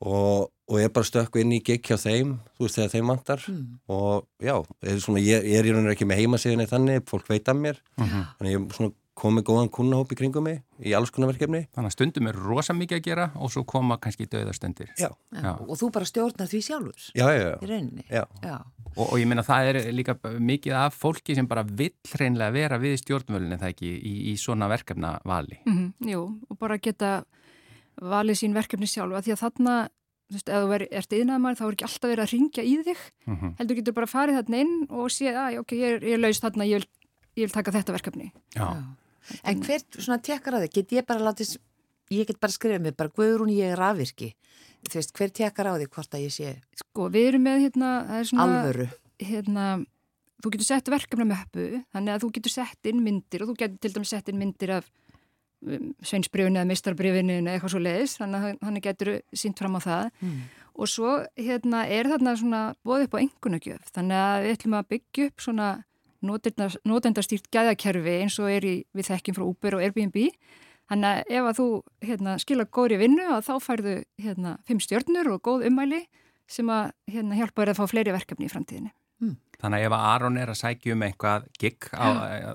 [0.00, 3.10] og, og ég er bara stökku inn í gig hjá þeim, þú veist þegar þeim
[3.14, 3.66] vantar Mm.
[3.88, 7.48] og já, er svona, ég, ég er í rauninni ekki með heimasíðinni þannig, fólk veit
[7.48, 8.24] af mér Mhm.
[8.38, 11.88] þannig ég er svona komið góðan kunnahóp í kringum mig í alls konar verkefni þannig
[11.90, 14.92] að stundum er rosa mikið að gera og svo koma kannski döðastundir.
[14.96, 15.56] Já, já.
[15.58, 18.04] Og þú bara stjórnar því sjálfur já, já, í já, rauninni.
[18.08, 18.24] já.
[18.44, 18.62] Já.
[18.96, 22.78] Og, og ég minna það er líka mikið af fólki sem bara vill hreinlega vera
[22.78, 25.58] við stjórnvölinu það ekki í, í svona verkefna vali.
[25.66, 27.24] Mm jú, og bara geta
[28.00, 29.74] valið sín verkefni sjálfa því að þarna,
[30.28, 32.74] þú veist, ef þú er, ert yðnaðamæður þá er ekki alltaf verið að ringja í
[32.86, 36.14] þig Mm heldur getur bara farið þarna inn og séð að ok, ég er, ég
[36.18, 36.88] er laus þarna, ég vil,
[37.38, 38.68] ég vil taka þetta verkefni Já,
[39.44, 40.74] En hver svona tekkar að þig?
[40.78, 41.56] Get ég bara látið,
[42.14, 44.30] ég get bara skrifað mig, bara Guðrún ég er afvirki.
[44.88, 47.90] Þú veist, hver tekkar á þig hvort að ég sé Sko, við erum með hérna,
[48.08, 48.86] það er svona alvöru?
[49.18, 49.64] hérna,
[50.38, 53.78] þú getur sett verkefna möppu, þannig að þú getur sett inn myndir og þú getur
[53.82, 54.88] til dæmis sett inn myndir af
[56.06, 60.10] sveinsbrifinu eða mistarbrifinu eða eitthvað svo leiðis, þannig að þannig getur sínt fram á það.
[60.22, 60.40] Mm.
[60.78, 64.88] og svo hérna er þarna svona bóð upp á engunagjöf, þannig að við ætlum að
[64.92, 65.68] byggja upp svona
[66.22, 70.18] notendastýrt gæðakerfi eins og er í, við þekkjum frá Uber og Airbnb.
[70.88, 71.66] Þannig að ef að þú
[72.08, 76.06] hérna, skila góðri vinnu að þá færðu hérna, fimm stjörnur og góð ummæli
[76.48, 78.52] sem að hérna, hjálpa þér að fá fleiri verkefni í
[79.20, 79.36] framtíðinni.
[79.58, 82.06] þannig að ef Aron er að sækja um eitthvað gig á,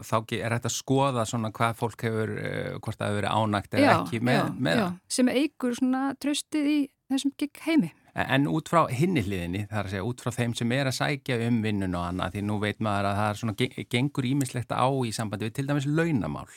[0.08, 3.36] þá ge- er þetta að skoða svona hvað fólk hefur, uh, hvort það hefur verið
[3.36, 6.80] ánægt eða ekki með, já, með já, sem eigur svona tröstið í
[7.12, 7.91] þessum gig heimi.
[8.15, 10.86] En en út frá hinni hliðinni, það er að segja, út frá þeim sem er
[10.86, 13.86] að sækja um vinnun og annað, því nú veit maður að það er svona, ge-
[13.89, 16.47] gengur ímislegt á í sambandi við til dæmis launamál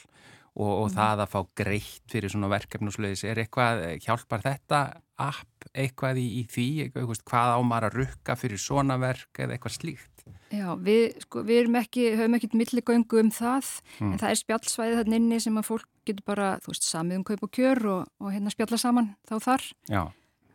[0.56, 2.60] og, og það að fá greitt fyrir svona
[2.96, 4.80] sluðis, er eitthvað, hjálpar þetta
[5.16, 9.56] app eitthvað í, í því, eitthvað, hvað á maður að rukka fyrir svona verk eða
[9.56, 10.26] eitthvað slíkt?
[10.50, 14.12] Já, við, sko, við erum ekki, höfum ekkert milligöngu um það, Mm.
[14.12, 17.24] en það er spjallsvæði þarna inni sem að fólk getur bara, þú veist, samið um
[17.24, 19.64] kaup og kjör og, og hérna spjalla saman þá þar.
[19.88, 20.02] Já.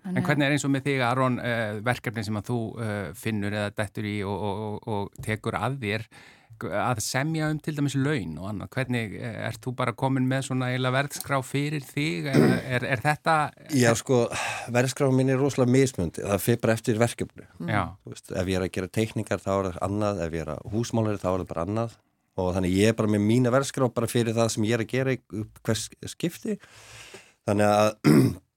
[0.01, 3.53] En hvernig er eins og með þig, Aron, uh, verkefni sem að þú uh, finnur
[3.53, 6.07] eða dettur í og, og, og, og tekur að þér
[6.67, 10.45] að semja um til dæmis laun og annað, hvernig eh, ert þú bara komin með
[10.49, 12.45] svona eiginlega verðskrá fyrir þig, er,
[12.77, 13.35] er, er þetta
[13.77, 14.21] Já, sko,
[14.73, 17.49] verðskráfum mín er rosalega mismundi, það fyrir bara eftir verkefnu.
[17.57, 20.53] Þú Veist, ef ég er að gera teikningar þá er það annað, ef ég er
[20.55, 21.97] að húsmálari þá er það bara annað.
[22.39, 24.93] Og þannig ég er bara með mína verðskrá bara fyrir það sem ég er að
[24.93, 25.17] gera
[25.67, 26.55] hvers skipti.
[27.49, 27.89] Þannig að,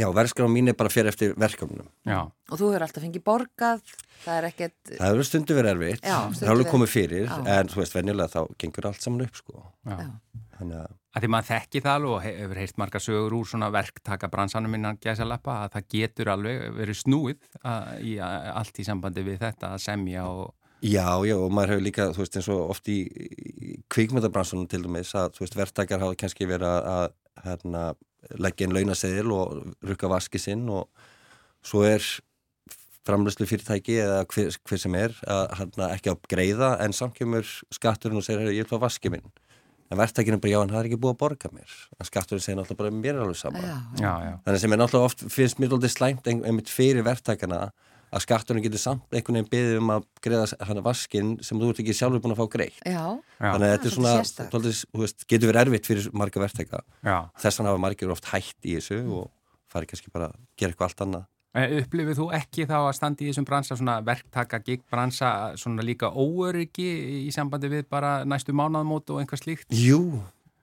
[0.00, 1.86] já, verðskrá mín er bara fyrir eftir verkefnum.
[2.06, 3.80] já, Og þú hefur alltaf fengið borgað,
[4.24, 7.24] það er ekkert, Það hefur stundu verið erfitt, Já, það stundum er alveg komið fyrir,
[7.28, 7.38] Já.
[7.58, 9.64] en þú veist, venjulega þá gengur allt saman upp, sko.
[9.88, 10.10] já.
[10.54, 10.90] Þannig að,
[11.22, 14.74] því maður þekki það alveg og he- hefur heyrt marga sögur úr svona verktaka bransanum
[14.74, 19.38] innan gæsalappa að það getur alveg verið snúið að, í, að, allt í sambandi við
[19.42, 20.54] þetta að semja og
[20.84, 24.82] já, já, og maður hefur líka, þú veist, eins og oft í, í kvikmyndabransunum til
[24.84, 27.84] dæmis að, þú veist, verktakar hafa kannski verið að, að hérna,
[28.38, 30.88] leggja inn launaseðil og rukka vaski sinn og
[31.64, 32.02] svo er
[33.04, 37.44] framlöslu fyrirtæki eða hver, hver sem er að hérna, ekki að greiða en samt kemur
[37.74, 39.26] skatturinn og segir, "Heyrðu, ég vil fá vaski minn.
[39.92, 41.70] En verktakinn er bara, já, hann það er ekki búið að borga mér.
[42.00, 43.58] En skatturinn segir náttúrulega bara, mér er alveg sama.
[43.60, 47.70] já, já, Þannig sem er náttúrulega oft, finnst mér alltaf slæmt ein- einmitt fyrir verktakana
[48.14, 51.82] að skatturinn getur samt einhvern veginn beðið um að greiða hann vaskinn sem þú ert
[51.82, 52.80] ekki sjálfur búin að fá greitt.
[52.86, 54.16] Þannig að þetta er svona,
[54.94, 56.82] þú veist, getur verið erfitt fyrir marga verktaka.
[57.02, 57.16] já.
[57.42, 59.30] Þess vegna hafa margir oft hætt í þessu og
[59.74, 61.24] farið kannski bara að gera eitthvað allt annað.
[61.54, 65.28] Upplifið þú ekki þá að standa í þessum bransa svona verktaka, gigbransa
[65.60, 66.88] svona líka óöryggi
[67.28, 69.68] í sambandi við bara næstu mánaðmót og einhvað slíkt?
[69.70, 70.00] Jú,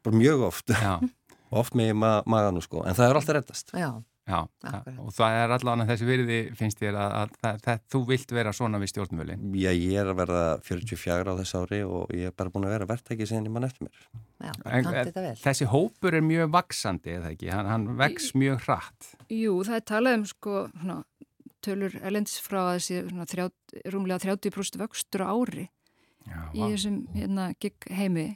[0.03, 0.73] bara mjög oft.
[0.75, 0.97] Já,
[1.61, 3.71] oft með ma maganum sko, en það er alltaf reddast.
[3.71, 3.87] já,
[4.27, 4.97] já, Akkurat.
[5.01, 8.53] og það er allavega þessi virði finnst þér að, að, að, að þú vilt vera
[8.55, 9.45] svona við stjórnvölin.
[9.57, 12.75] Já, ég er að verða 44 á þess ári og ég er bara búin að
[12.77, 14.03] vera verktæki síðan ég mann eftir mér.
[14.41, 15.31] já, En, eh.
[15.41, 17.51] Þessi hópur er mjög vaksandi, eða ekki?
[17.53, 19.13] Hann, hann vex mjög hratt.
[19.31, 20.99] Jú, það er talað um sko svona,
[21.65, 23.47] tölur elendis frá að þessi svona, þrjá,
[23.93, 25.67] rúmlega 30% vöxtur ári
[26.27, 28.27] Já, í þessum hérna, gig heimi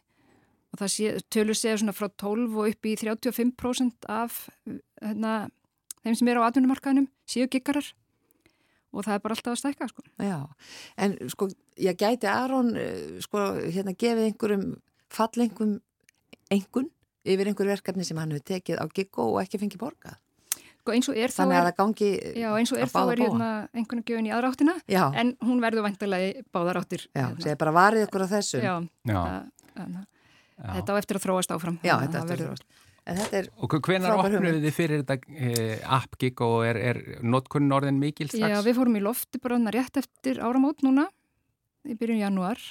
[0.74, 4.40] og það sé, tölur segja svona frá 12 og upp í 35% af
[5.02, 5.36] hérna,
[6.06, 7.88] þeim sem eru á atvinnumarkaðinum séu giggarar
[8.96, 10.04] og það er bara alltaf að stækka sko.
[10.24, 10.38] Já,
[11.04, 11.50] en sko,
[11.84, 14.68] ég gæti Aron, eh, sko, hérna gefið einhverjum
[15.12, 15.74] fallengum
[16.54, 16.88] engun
[17.26, 20.16] yfir einhver verkefni sem hann hefur tekið á giggo og ekki fengið borgað.
[20.86, 22.90] Sko eins og er þá Þannig er, að það gangi já, eins og að er
[22.94, 26.44] þá báða er hérna einhvern gjöfin í aðra áttina Já, en hún verður vantilega í
[26.54, 27.08] báðar áttir.
[27.10, 27.42] já, hérna.
[27.42, 28.62] segja bara varið ykkur á þessum.
[28.62, 28.76] Já,
[29.10, 30.72] Já, það, að já.
[30.78, 31.80] þetta á eftir að þróast áfram.
[31.82, 35.18] Já, þetta að er það verður- eftir þetta er, Og hvenar opnuðu þið fyrir þetta
[35.38, 38.50] e, app gig og er, er notkunn orðin mikil strax?
[38.50, 41.06] Já, við fórum í lofti bara rétt eftir áramót núna
[41.86, 42.62] í byrjun januar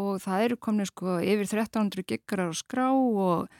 [0.00, 3.50] og það eru komin sko yfir 1300 giggarar á skrá og,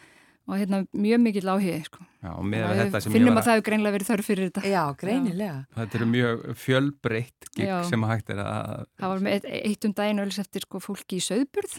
[0.49, 2.07] og hérna mjög mikill áhugi sko.
[2.25, 4.31] Já, og með Við þetta sem ég finnum var að það hefur greinlega verið þörf
[4.31, 4.73] fyrir þetta.
[4.73, 5.59] já, greinilega.
[5.77, 7.77] Þetta eru mjög fjölbreytt gig Já.
[7.91, 8.89] sem hægt er að...
[9.03, 11.79] Það var með eitt, eitt um daginn öll eftir sko fólki í söðburð.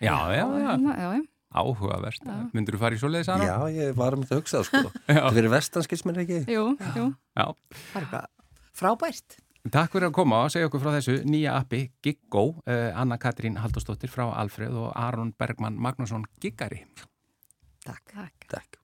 [0.00, 1.26] Já, já, já, Hérna, já, já.
[1.50, 2.24] Áhugavert.
[2.24, 2.38] Já.
[2.54, 3.46] Myndur þú fara í svoleiðis, Aron?
[3.48, 4.92] Já, ég var um þetta að hugsa það sko.
[5.20, 6.40] Það fyrir vestan skils mér ekki.
[6.50, 6.64] Jú,
[6.96, 7.06] jú.
[7.38, 7.46] Já.
[7.92, 8.26] Það er bara
[8.80, 9.38] frábært.
[9.70, 13.58] Takk fyrir að koma og segja okkur frá þessu nýja appi Giggo, uh, Anna Katrín
[13.60, 16.86] Halldórsdóttir frá Alfreð og Aron Bergmann Magnússon Giggari.
[17.84, 18.06] Takk.
[18.14, 18.48] Takk.
[18.48, 18.79] Takk.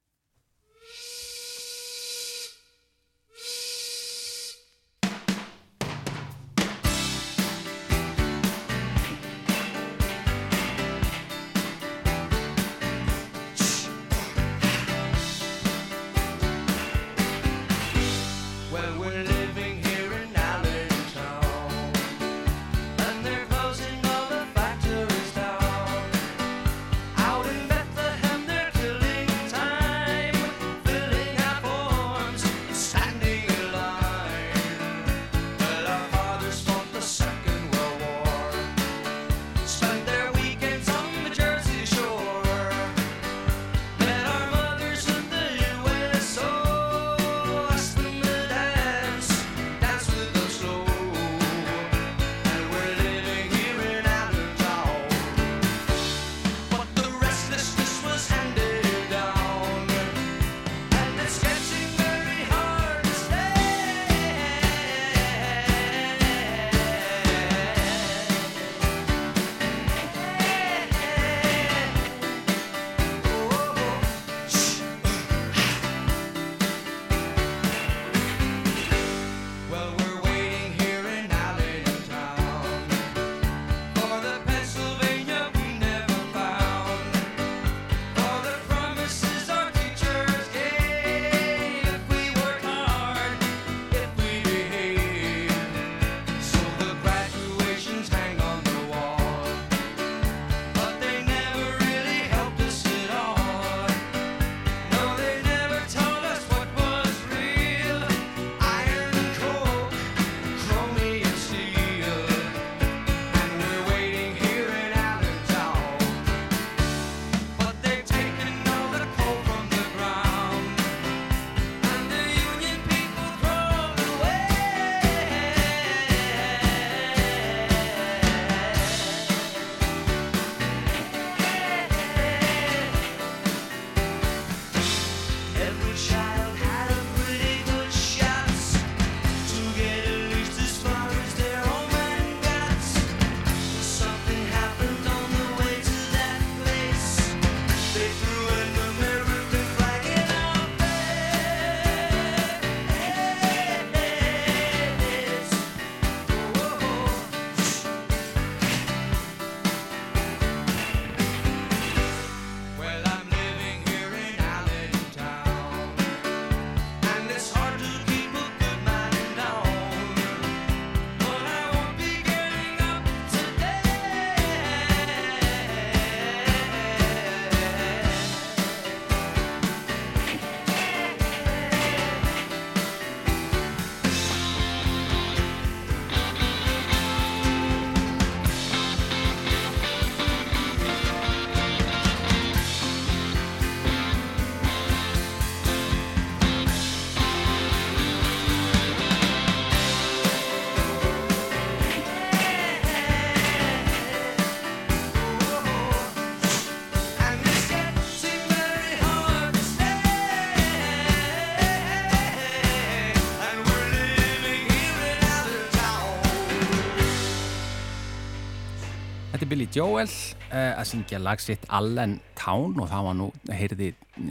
[219.57, 220.11] Billy Joel
[220.51, 224.27] uh, að syngja lag sitt Allen Town og það var nú, heyrði, uh,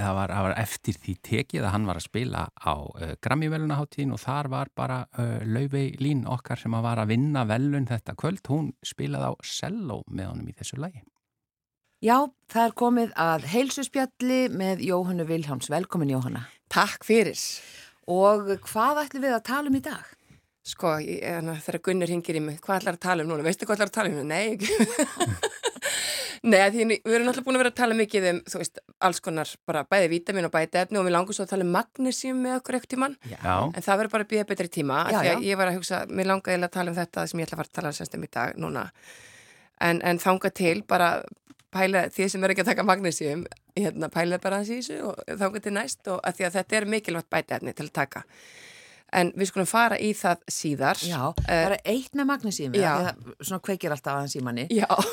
[0.00, 4.14] það, var, það var eftir því tekið að hann var að spila á uh, Grammy-velunaháttíðin
[4.16, 4.96] og þar var bara
[5.44, 8.40] Laufey Lín okkar sem að var að vinna velun þetta kvöld.
[8.48, 11.04] Hún spilaði á cello með honum í þessu lagi.
[12.00, 12.16] Já,
[12.48, 15.68] það er komið að heilsuspjalli með Jóhannu Viljáms.
[15.68, 16.46] Velkomin Jóhanna.
[16.72, 17.36] Takk fyrir.
[18.08, 20.08] Og hvað ætlum við að tala um í dag?
[20.66, 23.44] Sko, ég, hana, þegar Gunnar hingir í mig, hvað ætlar að tala um núna?
[23.46, 24.34] Veistu hvað ætlar að tala um núna?
[24.34, 25.48] Nei, ekki.
[26.50, 29.20] Nei, því við erum alltaf búin að vera að tala mikið um, þú veist, alls
[29.24, 32.38] konar, bara bæði vítamin og bæði efni og við langum svo að tala um magnesium
[32.44, 33.16] með okkur ekkert tíman.
[33.28, 33.56] Já.
[33.68, 35.00] En það verður bara að býða betri tíma.
[35.08, 35.32] Já, því já.
[35.34, 37.62] að ég var að hugsa, mér langaði að tala um þetta sem ég ætla að
[37.62, 38.86] fara að tala semst um í dag núna.
[39.80, 41.10] En, en þanga til bara
[41.76, 43.44] pæla því sem er ekki að taka magnesium,
[43.76, 46.80] hérna, pæla bara hans í þessu og þanga til næst og að því að þetta
[46.80, 48.24] er mikilvægt bæti efni til að taka.
[49.16, 51.00] En við skulum fara í það síðar.
[51.02, 52.28] Já, Eh, bara eitt með
[53.00, 54.66] það svona kveikir alltaf aðeins í manni,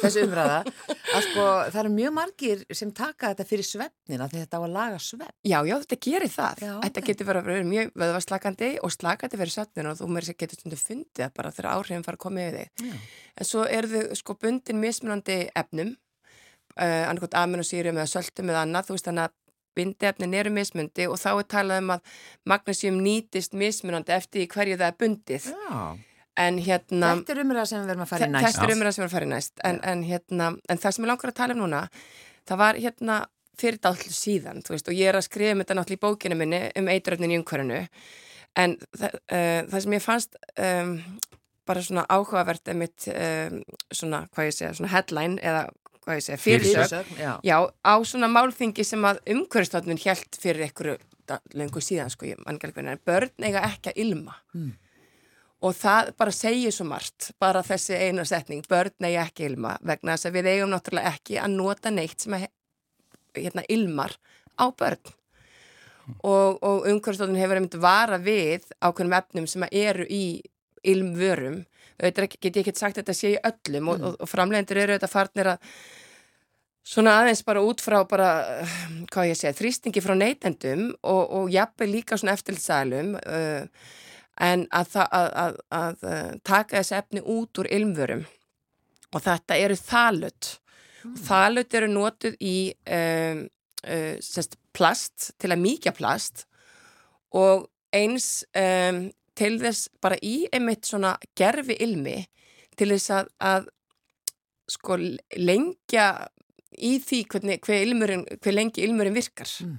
[0.04, 0.58] þessu umræða,
[1.28, 5.00] sko það eru mjög margir sem taka þetta fyrir svefnina því þetta á að laga
[5.02, 5.34] svefn.
[5.48, 6.64] Já, já, þetta gerir það.
[6.68, 7.08] Já, þetta ok.
[7.12, 11.36] getur verið mjög vöðvarslakandi og slakandi fyrir sötninu og þú mér getur stundu fundið það
[11.40, 12.86] bara þegar áhrifin fara að koma yfir þig.
[12.92, 13.02] Já.
[13.38, 15.96] En svo eru þau sko bundin mismunandi efnum,
[16.78, 19.38] uh, annarkot aminosýrum eða söltum eða annað, þú veist þannig að
[19.78, 22.20] bindiefnin eru mismundi og þá er talað um að
[22.50, 25.50] magnesium nýtist mismunandi eftir hverju það er bundið.
[25.54, 25.82] Já,
[26.38, 27.16] En hérna...
[27.18, 28.46] þetta er umræða sem við verðum að fara í næst.
[28.46, 29.54] Þetta er umræða sem er að fara í næst.
[29.66, 31.80] En, en, hérna, en það sem ég langar að tala um núna
[32.48, 33.16] það var hérna
[33.58, 36.38] fyrir dálítið síðan þú veist, og ég er að skrifa um þetta náttúrulega í bókinu
[36.38, 37.82] minni um eituröfnin í umhverfinu.
[38.58, 40.94] En þa uh, það sem ég fannst um,
[41.68, 43.60] bara svona áhugavert einmitt um,
[43.90, 45.66] svona, hvað ég segja, svona headline eða
[46.08, 47.58] hvað ég segja, fyrirsög já.
[47.84, 50.98] Á svona málþingi sem að umhverfstofnun hjælt fyrir einhverju
[51.60, 54.38] löngu síðan, sko, ég mann ekki en börn eiga ekki að ilma.
[55.68, 59.76] Og það bara segir svo margt, bara þessi eina setning, börn eiga ekki að ilma,
[59.82, 62.48] vegna þess að við eigum náttúrulega ekki að nota neitt sem að,
[63.36, 64.16] hérna, ilmar
[64.56, 65.16] á börn.
[66.24, 70.24] Og, og umhverfstofnun hefur einmitt vara við ákveðnum efnum sem að eru í
[70.88, 71.66] ilmvörum.
[71.98, 74.98] Ekki, get ég ekki sagt að þetta sé í öllum og, og, og framlegendur eru
[74.98, 75.72] þetta farnir að
[76.88, 78.30] svona aðeins bara út frá bara,
[79.12, 83.90] hvað ég segja, þrýstingi frá neytendum og, og jafnveg líka svona eftirlitsælum uh,
[84.48, 88.24] en að, að, að, að uh, taka þessi efni út úr ilmvörum
[89.16, 90.54] og þetta eru þalut.
[91.02, 91.18] Mm.
[91.28, 92.58] Þalut eru notuð í
[93.00, 93.44] um,
[93.88, 96.46] uh, sest, plast til að mýkja plast
[97.36, 99.08] og eins um,
[99.38, 102.20] til þess bara í einmitt svona gerfi ilmi
[102.78, 103.70] til þess að, að
[104.70, 104.98] sko
[105.38, 106.08] lengja
[106.78, 109.50] í því hvernig, hver, ilmurinn, hver lengi ilmurinn virkar.
[109.64, 109.78] Mm.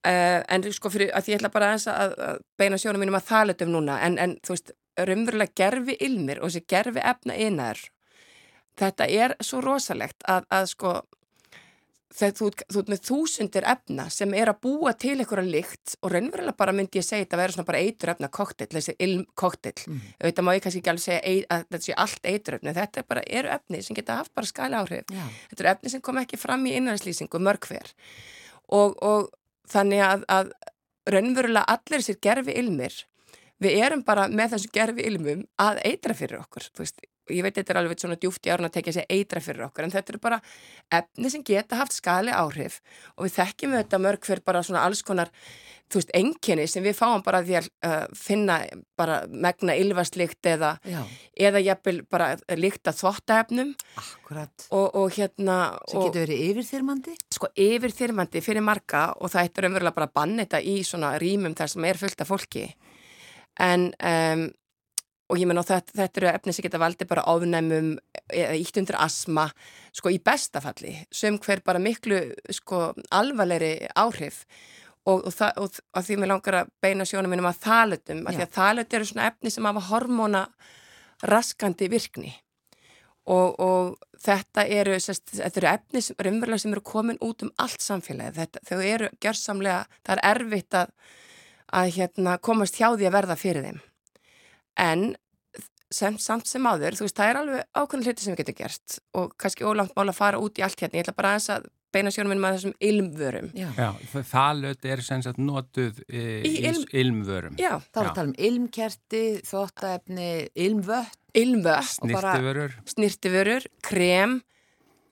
[0.00, 3.26] Uh, en sko fyrir að ég ætla bara aðeins að, að beina sjónum mínum að
[3.28, 7.82] það um núna en, en þú veist, raunverulega gerfi ilmir og þessi gerfi efna innar
[8.80, 10.94] þetta er svo rosalegt að, að sko
[12.10, 16.12] þegar þú, þú ert með þúsundir efna sem er að búa til einhverja lykt og
[16.14, 19.22] raunverulega bara myndi ég segja þetta að vera svona bara eitur efna koktill, þessi ilm
[19.38, 20.00] koktill mm.
[20.24, 23.02] þetta má ég kannski ekki alveg segja ei, að þetta sé allt eitur efni, þetta
[23.02, 25.22] er bara, eru efni sem geta haft bara skæli áhrif Já.
[25.52, 27.94] þetta eru efni sem kom ekki fram í innanslýsingu mörg hver
[28.74, 29.30] og, og
[29.70, 30.52] þannig að, að
[31.10, 32.98] raunverulega allir þessir gerfi ilmir
[33.60, 37.02] við erum bara með þessu gerfi ilmum að eitra fyrir okkur þú veist,
[37.32, 39.86] ég veit þetta er alveg svona djúft í árun að tekja sér eitra fyrir okkur
[39.86, 40.40] en þetta eru bara
[41.00, 42.80] efni sem geta haft skali áhrif
[43.16, 45.32] og við þekkjum þetta mörg hver bara svona alls konar
[45.90, 48.60] þú veist, enginni sem við fáum bara því að uh, finna
[48.98, 50.76] bara megna ylvastlikt eða,
[51.34, 52.28] eða jafnvel bara
[52.58, 54.68] líkta þvottaefnum akkurat.
[54.70, 57.16] og, og hérna og, getur verið yfirþyrmandi.
[57.34, 61.58] sko yfirþyrmandi fyrir marga og það eittur umverulega bara að banna þetta í svona rýmum
[61.58, 62.66] þar sem er fullt af fólki
[63.60, 64.46] en um,
[65.30, 67.94] og ég menn og þetta, þetta eru efni sem geta valdi bara ofnæmum
[68.34, 69.46] eða ítt undir asma
[69.94, 72.20] sko í bestafalli sem hver bara miklu
[72.54, 74.44] sko alvarleiri áhrif.
[75.08, 78.34] Og, og, það, og að því mér langar að beina sjónum minnum að þalutum Já.
[78.34, 80.42] því að þalut eru svona efni sem hafa hormóna
[81.30, 82.34] raskandi virkni.
[83.30, 87.52] Og, og þetta eru, sest, þetta eru efni sem, raunverulega sem eru komin út um
[87.62, 90.94] allt samfélagið, þetta, þau eru gjörsamlega, það er erfitt að,
[91.80, 93.80] að hérna, komast hjá því að verða fyrir þeim
[94.80, 95.10] en
[95.90, 98.98] sem, samt sem áður, þú veist, það er alveg ákveðin hluti sem við getum gert
[99.18, 101.64] og kannski ólangt mál að fara út í allt hérna, ég ætla bara aðeins að
[101.90, 103.66] beina sjónum minnum að þessum ilmvörum Já.
[103.74, 103.88] Já,
[104.30, 107.56] þalöt er sem sagt notuð e, Í ilm- ilmvörum.
[107.58, 111.18] Já, Þá erum við að tala um ilmkerti, þvottaefni, ilmvött.
[111.34, 112.76] bara- Snirtiförur.
[112.94, 114.38] snirtiförur, krem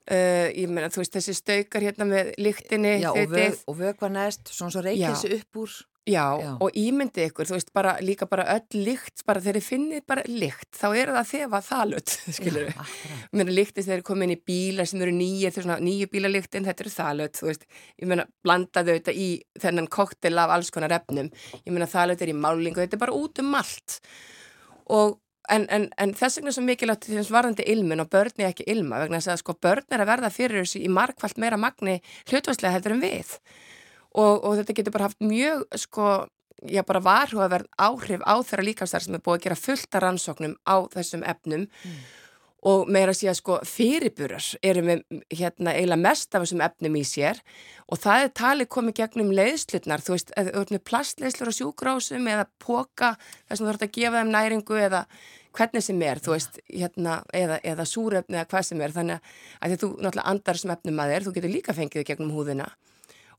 [0.09, 4.09] uh, ég meina, þú veist, þessi staukar hérna með lyktinni Já, og, vög, og vögva
[4.15, 5.75] næst, svona svo reykja þessi upp úr.
[6.09, 6.49] Já, Já.
[6.57, 10.23] og ímyndið ykkur, þú veist, bara líka bara öll lykt, bara þegar þið finnið bara
[10.25, 12.81] lykt, þá eru það þefa þalut, skilur við.
[13.85, 16.85] þegar þið komið inn í bíla sem eru nýju, þetta er svona nýju bílalyktin, þetta
[16.85, 17.65] eru þalut, þú veist,
[18.01, 19.29] ég meina blandaðu þetta í
[19.61, 21.31] þennan koktel af alls konar efnum,
[21.61, 23.99] ég meina þalut er í málingu, þetta er bara út um allt.
[24.89, 28.43] Og En, en, en þess vegna er svo mikilvægt til þess varðandi ilmun og börn
[28.43, 31.39] er ekki ilma vegna þess að sko börn er að verða fyrir þessu í markvallt
[31.41, 31.95] meira magni
[32.29, 33.33] hlutværslega heldur en við
[34.19, 36.13] og, og þetta getur bara haft mjög sko,
[36.67, 40.55] já bara varhugaverð áhrif á þeirra líkastar sem er búið að gera fullt af rannsóknum
[40.67, 41.67] á þessum efnum.
[42.69, 47.05] Og meira að segja sko fyrirburar eru með hérna eiginlega mest af þessum efnum í
[47.07, 47.39] sér.
[47.87, 52.49] Og það er talið komið gegnum leiðslutnar, þú veist, eða með plastleiðslur á sjúkrásum eða
[52.59, 53.13] póka
[53.47, 55.05] þess að þú ert að gefa þeim næringu eða
[55.55, 58.97] hvernig sem er, þú veist, hérna eða, eða súrefni eða hvað sem er.
[58.99, 62.35] Þannig að því þú náttúrulega andar sem efnum að þér þú getur líka fengið gegnum
[62.35, 62.67] húðina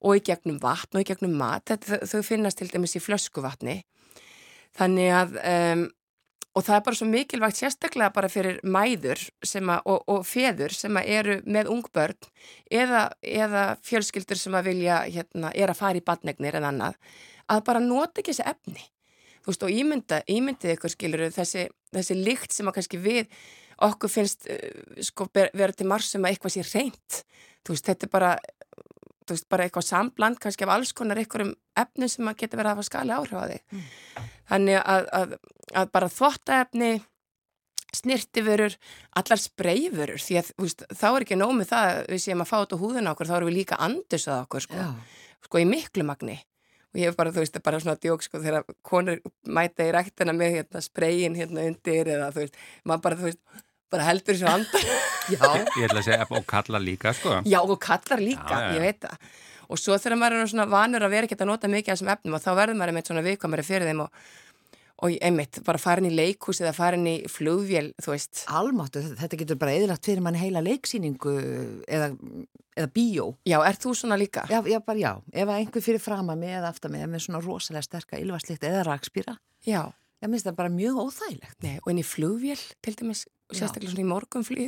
[0.01, 1.67] og í gegnum vatn og í gegnum mat.
[1.71, 3.81] Þetta, þau finnast til dæmis í flöskuvatni.
[4.79, 5.89] Þannig að um,
[6.57, 10.97] og það er bara svo mikilvægt sérstaklega bara fyrir mæður að, og, og feður sem
[11.03, 12.31] eru með ungbörn
[12.67, 16.99] eða, eða fjölskyldur sem að vilja hérna, er að fara í badnegnir en annað,
[17.47, 18.89] að bara nota ekki þessi efni.
[19.41, 23.31] Þú veist og ímynda, ímyndið ykkur skilur þessi, þessi lykt sem að kannski við
[23.87, 27.23] okkur finnst uh, sko vera til marg sem að eitthvað sé reynt
[27.65, 28.31] þú veist þetta er bara
[29.27, 32.71] þú veist bara eitthvað sambland kannski af alls konar einhverjum efnum sem að geta verið
[32.71, 33.87] að hafa skali áhrif á þig.
[34.51, 35.39] Þannig að, að,
[35.83, 36.91] að bara þvottaefni
[37.95, 38.77] snirtiförur,
[39.19, 42.51] allar spreyförur því að veist, þá er ekki nóg með það að við séum að
[42.51, 44.87] fá þetta á húðina okkur, þá erum við líka andusað okkur sko,
[45.47, 46.37] sko í miklu magni.
[46.91, 50.35] Og ég hef bara, þú veist, bara svona djók sko þegar konur mæta í ræktina
[50.35, 53.43] með hérna spreyin hérna undir eða þú veist, maður bara, þú veist,
[53.93, 54.85] bara heldur þessu andar
[55.31, 55.41] já,
[55.81, 57.39] Ég ætla að segja, og kalla líka, sko.
[57.47, 58.77] Já, og kallar líka, Já, já.
[58.77, 59.33] ég veit það.
[59.71, 62.09] Og svo þegar maður er svona vanur að vera ekkert að nota mikið af þessum
[62.17, 64.25] efnum og þá verður maður einmitt svona viðkvæmari fyrir þeim og,
[65.07, 68.43] og einmitt bara farin í leikhús eða farin í flugvél, þú veist.
[68.51, 71.37] almáttu, þetta getur bara eðlagt fyrir manni heila leiksýningu
[71.87, 72.11] eða,
[72.83, 73.29] eða bíó.
[73.47, 74.43] Já, er þú svona líka?
[74.51, 77.13] Já, já, bara já, ef að einhver fyrir fram að mig eða aftar mig er
[77.15, 79.39] með svona rosalega sterka ylvarslikt eða rakspýra,
[79.71, 79.85] Já.
[80.21, 81.57] ég minnst það bara mjög óþægilegt.
[81.63, 83.25] Nei, og inn í flugvél til dæmis.
[83.57, 84.09] Sérstaklega svona í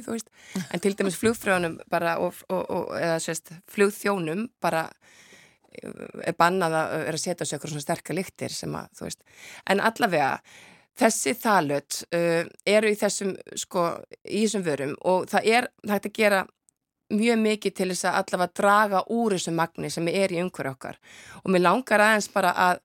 [0.06, 0.30] veist,
[0.68, 4.86] en til dæmis flugfrjónum og, og, og, eða sérst, flugþjónum bara
[5.78, 9.08] eh, er bannað að er að setja sig eitthvað svona sterkar lyktir sem að, þú
[9.08, 9.24] veist,
[9.70, 10.32] en allavega
[10.98, 13.86] þessi þalöt uh, eru í þessum, sko,
[14.28, 16.42] í þessum vörum og það er hægt að gera
[17.12, 20.98] mjög mikið til þess að allavega draga úr þessu magni sem er í umhverju okkar.
[21.44, 22.82] Og mér langar aðeins bara að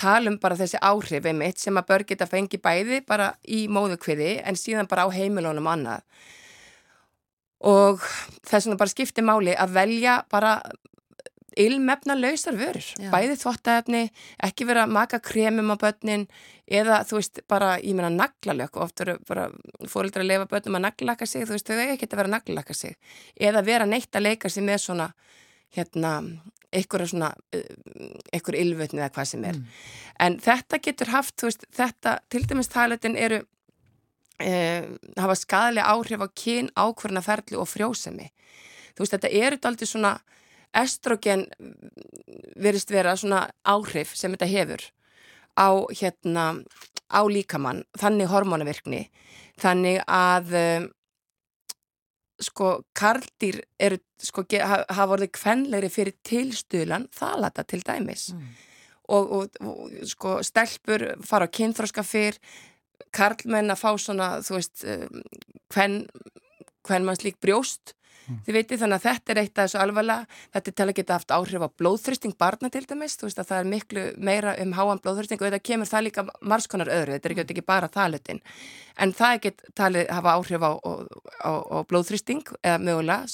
[0.00, 4.38] tala um bara þessi áhrif einmitt sem að börn geta fengi bæði bara í móðukviði
[4.44, 6.04] en síðan bara á heimilónum annað.
[7.60, 8.00] Og
[8.48, 10.60] þess vegna bara skipti máli að velja bara
[11.58, 13.10] ilmefna lausar vörur, Já.
[13.10, 14.02] bæði þvottaefni,
[14.46, 16.26] ekki vera að maka kremum á börnin
[16.70, 19.48] eða þú veist bara, ég meina naglalökk, oft eru bara
[19.90, 22.76] fóreldrar að lefa börnum að naglalaka sig, þú veist þau ekki að vera að naglalaka
[22.76, 22.96] sig.
[23.34, 25.10] Eða vera neitt að leika sig með svona
[25.74, 26.14] hérna,
[26.72, 27.30] einhverja svona
[28.32, 29.60] einhver ylvötni eða hvað sem er.
[30.20, 33.40] En þetta getur haft, veist, þetta til dæmis talutin eru
[34.38, 34.52] e,
[35.18, 38.30] hafa skadalega áhrif á kyn, ákvörna ferli og frjósemi.
[38.94, 40.14] Þú veist, þetta eru daldið svona
[40.76, 41.48] estrogen
[42.60, 44.84] verist vera svona áhrif sem þetta hefur
[45.58, 46.44] á hérna
[47.10, 49.08] á líkamann, þannig hormonavirkni
[49.60, 50.88] þannig að um,
[52.40, 58.30] sko karldýr eru sko hafa orðið kvenlegri fyrir tilstuðlan þalata til dæmis.
[59.10, 62.38] Og, og, og sko stelpur fara á kynþróska fyrr
[63.16, 65.22] karlmenn að fá svona þú veist um,
[65.74, 65.96] hvern,
[66.86, 67.40] hvern manns lík
[68.30, 70.26] brjóst þið veitir þannig að þetta er eitt af þessu alvarlega.
[70.54, 73.48] Þetta er til að geta haft áhrif á blóðþrýsting barna til dæmis, þú veist að
[73.50, 77.28] það er miklu meira um háan blóðþrýsting og þetta kemur það líka margskonar öðru, þetta
[77.28, 78.40] er ekki, ekki bara þalutin.
[78.98, 80.90] En það ekki talið hafa áhrif á, á,
[81.44, 83.26] á, á blóðþrýsting eða mögulega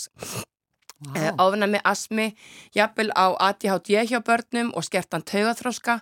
[0.96, 1.36] Vá.
[1.36, 2.30] áfina með asmi,
[2.72, 6.00] jafnvel á ADHD hjá börnum og skertan taugaþróska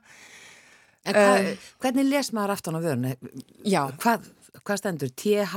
[1.05, 3.16] En hva, Um, hvernig les maður aftan á vörun?
[3.68, 4.30] já, Hvað,
[4.62, 5.11] hvað stendur?
[5.16, 5.57] TH?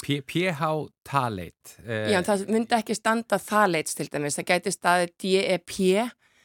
[0.00, 0.62] P- PH
[1.04, 1.76] Talate.
[1.86, 5.76] eh, já, það myndi ekki standa þaleits til dæmis, það gæti staðið DEP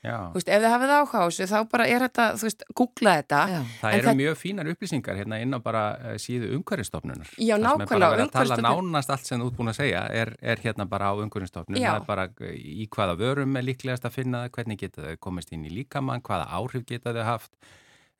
[0.05, 0.19] já.
[0.29, 3.13] Þú veist, ef þið hafið áhuga á þessu, þá bara er þetta, þú veist, googla
[3.23, 3.37] þetta.
[3.49, 3.61] Já.
[3.81, 7.25] Það En eru það- mjög fínar upplýsingar hérna inn á bara uh, síðu umhverfistofnunar.
[7.41, 9.57] Já, Það sem er nákvæmlega, bara verið að tala umhverfisstofnun- nánast allt sem þú ert
[9.57, 11.79] búin að segja er, er hérna bara á umhverfistofnun.
[11.81, 11.89] Já.
[11.95, 15.17] Það er bara uh, í hvaða vörum er líklegast að finna það, hvernig geta þau
[15.25, 17.51] komist inn í líkamann, hvaða áhrif geta þau haft,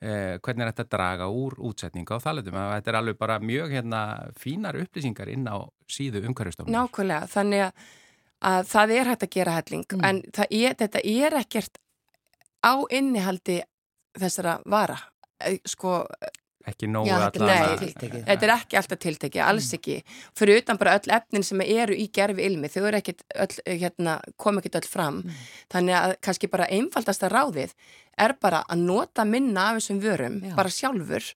[0.02, 2.58] uh, hvernig er þetta að draga úr útsetninga á þalutum.
[2.74, 4.00] Þetta er alveg bara mjög hérna
[4.38, 5.56] fínar upplýsingar inn á
[5.88, 6.86] síðu umhverfistofnunar.
[6.88, 7.72] Nákvæmlega, þannig að,
[8.52, 10.04] að það er hægt að gera helling, Mm.
[10.04, 11.78] en það er, þetta er ekkert
[12.66, 13.60] á innihaldi
[14.18, 14.98] þessara vara.
[15.40, 16.06] Eh, Sko,
[16.66, 17.56] Ekki nógu Já, þetta Nei.
[17.56, 18.22] alltaf tiltekið.
[18.26, 19.96] þetta er ekki alltaf tiltekið, alls ekki.
[20.34, 23.54] Fyrir utan bara öll efnin sem eru í gerfi ilmi, þau eru ekkit öll,
[23.84, 25.20] hérna, kom ekkit öll fram.
[25.70, 27.76] Þannig að kannski bara einfaldasta ráðið
[28.18, 30.56] er bara að nota minna af þessum vörum, Já.
[30.58, 31.30] bara sjálfur.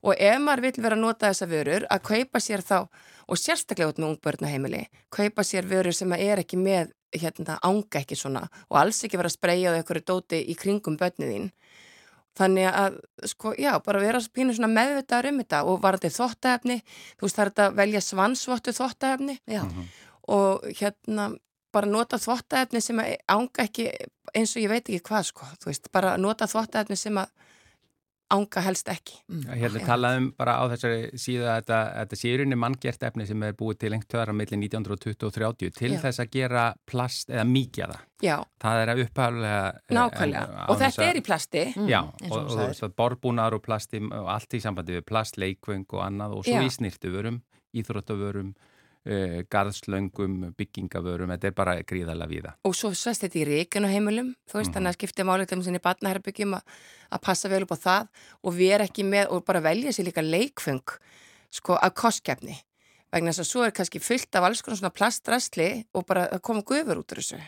[0.00, 2.88] Og ef maður vill vera að nota þessa vörur, að kaupa sér þá,
[3.28, 8.00] og sérstaklega út með ungbörnaheimili, kaupa sér vörur sem að er ekki með, hérna, ánga
[8.00, 11.48] ekki svona og alls ekki vera að spreyja á einhverju dóti í kringum börnið þín.
[12.40, 12.96] Þannig að,
[13.28, 16.78] sko, já, bara vera pínu svona meðvitaður um þetta og var þetta þóttaefni,
[17.18, 19.62] þú veist það er þetta að velja svansvottu þóttaefni Já,
[20.30, 21.30] og hérna
[21.74, 23.90] bara nota þvottaefni sem að ánga ekki
[24.34, 27.30] eins og ég veit ekki hvað sko, þú veist, bara nota þvottaefni sem að
[28.30, 29.16] ánga helst ekki.
[29.50, 33.42] Hérna talaðum bara á þessari síðu að þetta, þetta sé í rauninni manngert efni sem
[33.46, 35.98] er búið til lengt töðar á milli 1920 og 30 til Já.
[36.04, 38.06] þess að gera plast eða mikja það.
[38.20, 39.60] Já, Það er að upphæflega...
[39.96, 40.64] nákvæmlega.
[40.68, 41.62] Og þetta er í plasti.
[41.88, 42.82] Já, eins og og, þú og, sagðir.
[42.90, 46.58] og borbúnar og plasti og allt í sambandi við plast, leikvöng og annað og svo
[46.58, 46.66] Já.
[46.66, 47.40] í snirtuvörum,
[47.80, 48.52] íþróttavörum,
[49.08, 52.54] uh, garðslöngum, byggingavörum, þetta er bara gríðarlega víða.
[52.68, 56.58] Og svo svæst þetta í ríkinu heimilum, þú veist, þannig að skipta máleiklum sinni barnaherbyggjum
[56.58, 56.80] að,
[57.10, 58.10] að passa vel upp á það
[58.42, 60.98] og erum ekki með og bara velja sér líka leikfeng
[61.50, 62.60] sko af kostkefni
[63.10, 66.42] vegna þess að svo er kannski fullt af alls konar svona plastrastli og bara að
[66.46, 67.40] koma gufur út úr þessu.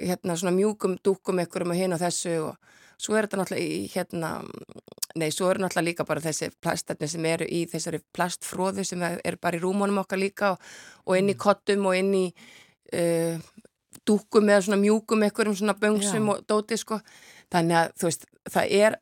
[0.00, 2.72] Hérna svona mjúkum dúkum ekkurum og hinn og þessu og
[3.02, 4.30] svo er þetta náttúrulega í hérna
[5.18, 9.38] nei, svo eru náttúrulega líka bara þessi plastefni sem eru í þessari plastfróðu sem er
[9.42, 10.66] bara í rúmónum okkar líka og,
[11.08, 13.38] og inn í kottum og inn í uh,
[14.08, 16.34] dúkum eða svona mjúkum ekkurum svona böngsum Já.
[16.36, 17.00] og dóti sko
[17.52, 18.96] þannig að þú veist, það er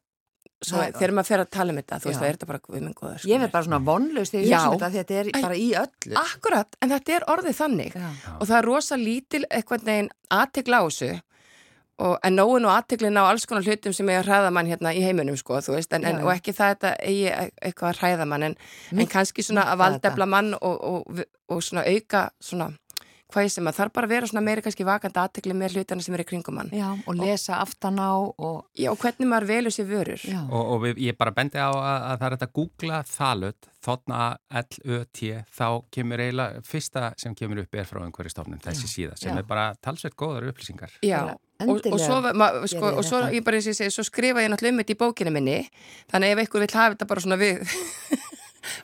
[0.61, 2.21] svo, Það- þegar maður fer að tala um þetta, þú veist, Já.
[2.21, 3.31] það er þetta bara við minn góður sko.
[3.31, 6.17] ég verð bara svona vonlaust þegar ég hugsa um þetta þetta er bara í öllu.
[6.25, 8.09] Akkurat, en þetta er orðið þannig Já.
[8.35, 11.13] og það er rosa lítil eitthvað neginn aðtegla á þessu
[12.01, 14.93] og, en nógu nú aðteglin á alls konar hlutum sem er að hræða mann hérna
[14.97, 17.27] í heiminum sko, veist, en, en, og ekki það þetta eigi
[17.61, 18.57] eitthvað að hræða mann en,
[18.97, 22.71] en kannski svona að valdefla mann og, og, og svona auka svona,
[23.33, 26.05] hvað ég sem að þarf bara að vera svona meiri kannski vakandi aðtegli með hlutana
[26.07, 26.71] sem er í kringum mann.
[26.75, 30.23] Já, og lesa aftan á og Já, og hvernig maður velur sér vörur.
[30.25, 33.03] já, Og, og við, ég bara bendi á að, að það er þetta að googla
[33.11, 34.23] þalut, þotna
[34.61, 35.21] L-Ö-T,
[35.57, 39.39] þá kemur eiginlega, fyrsta sem kemur upp er frá einhverju stofnun, þessi síða, sem Já.
[39.41, 40.93] er bara talsveit góðar upplýsingar.
[41.07, 41.23] Já,
[41.61, 43.93] Bara og, og endilega svo, ma, sko, og svo, ég bara, eins og ég segi,
[43.93, 45.57] svo skrifa ég náttúrulega um þetta í bókinu minni,
[46.09, 47.61] þannig ef einhver vil hafa þetta bara svona við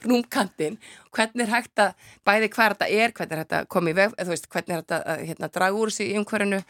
[0.05, 0.79] rúmkantinn,
[1.16, 1.95] hvernig er hægt að
[2.27, 4.83] bæði hvað þetta er, hvernig er hægt að koma í veg, eða veist, hvernig er
[4.85, 6.62] hægt að hérna, draga úr sig í umhverfinu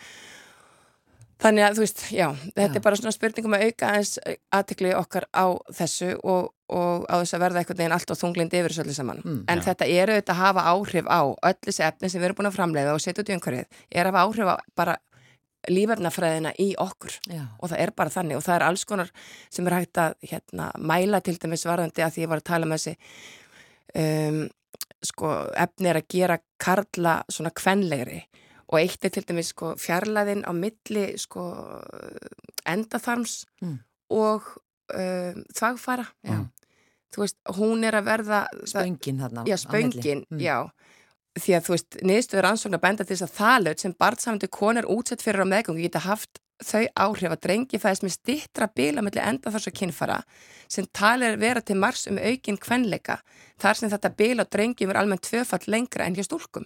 [1.42, 2.26] þannig að þú veist, já,
[2.56, 2.76] þetta Já.
[2.80, 4.12] er bara svona spurningum að auka aðeins
[4.56, 5.44] aðtekli okkar á
[5.76, 8.94] þessu og, og á þess að verða einhvern veginn allt og þunglind yfir þessu öllu
[8.96, 9.64] saman, Mm, en já.
[9.68, 12.56] þetta er auðvitað að hafa áhrif á öll þessi efni sem við erum búin að
[12.56, 14.96] framleiða og setja út í umhverfið, er að hafa áhrif á bara
[15.68, 17.14] lífefnafræðina í okkur.
[17.30, 18.36] Já, og það er bara þannig.
[18.38, 19.10] Og það er alls konar
[19.50, 22.66] sem er hægt að hérna, mæla til dæmis varðandi að því ég var að tala
[22.70, 22.96] með þessi
[24.02, 24.40] um,
[25.06, 28.22] sko, efni er að gera karla svona kvenlegri.
[28.66, 31.44] Og eitt er til dæmis sko, fjarlæðin á milli sko,
[32.66, 33.78] endatharms Mm.
[34.10, 34.42] og
[34.94, 36.06] um, þvagfæra.
[36.26, 36.38] Já,
[37.14, 40.00] þú veist, hún er að verða spöngin þarna Já, á milli.
[40.02, 40.38] spöngin, Mm.
[41.36, 45.24] Því að þú veist, niðurstöður rannsóknar benda til þess að þalaut sem barnsamandi konur útsett
[45.24, 49.52] fyrir á meðgöngu geta haft þau áhrif að drengi fæðist með stittra bíla mellir enda
[49.52, 50.16] þess að kynfara
[50.72, 53.18] sem talir er vera til mars um aukin kvenleika
[53.60, 56.64] þar sem þetta bíla á drengjum er almennt tvöfall lengra en hjá stúlkum.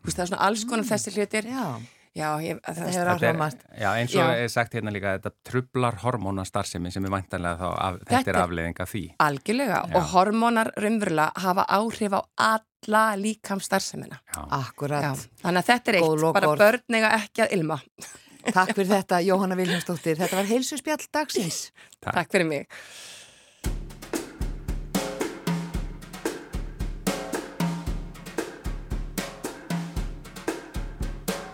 [0.00, 1.46] Þú veist, það er svona alls konar þessi hlutir.
[1.46, 1.54] Mm.
[1.54, 3.60] Já, Já, ég, það, Þetta hefur er, margt.
[3.78, 4.30] já, eins og Já.
[4.42, 8.34] er sagt hérna líka, þetta trublar hormónastarfsemi sem er væntanlega þá, af, þetta, Þetta er
[8.34, 9.02] er- afleiðing af því.
[9.26, 9.94] algjörlega Já.
[9.96, 14.18] og hormónar raunverulega hafa áhrif á alla líkamstarfsemina.
[14.50, 15.06] Akkurat.
[15.06, 15.12] Já,
[15.44, 16.58] þannig að þetta er Góð eitt, bara lokaorð.
[16.58, 17.78] börn eiga ekki að ilma.
[18.50, 20.16] Takk fyrir þetta, Jóhanna Viljánsdóttir.
[20.18, 21.70] Þetta var heilsuspjall dagsins.
[22.02, 22.14] Takk.
[22.14, 22.66] Takk fyrir mig.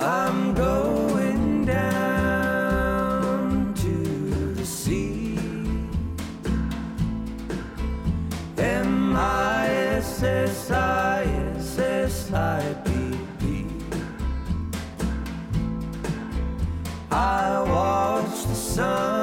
[0.01, 2.55] I'm going down
[3.75, 5.39] to the sea.
[8.57, 11.25] M I S S I
[11.59, 12.91] S S I P
[13.39, 13.67] P.
[17.11, 19.16] I I watch the sun,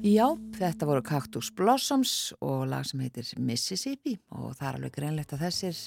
[0.00, 5.34] Já, þetta voru Cactus Blossoms og lag sem heitir Mississippi og það er alveg greinlegt
[5.36, 5.80] að þessir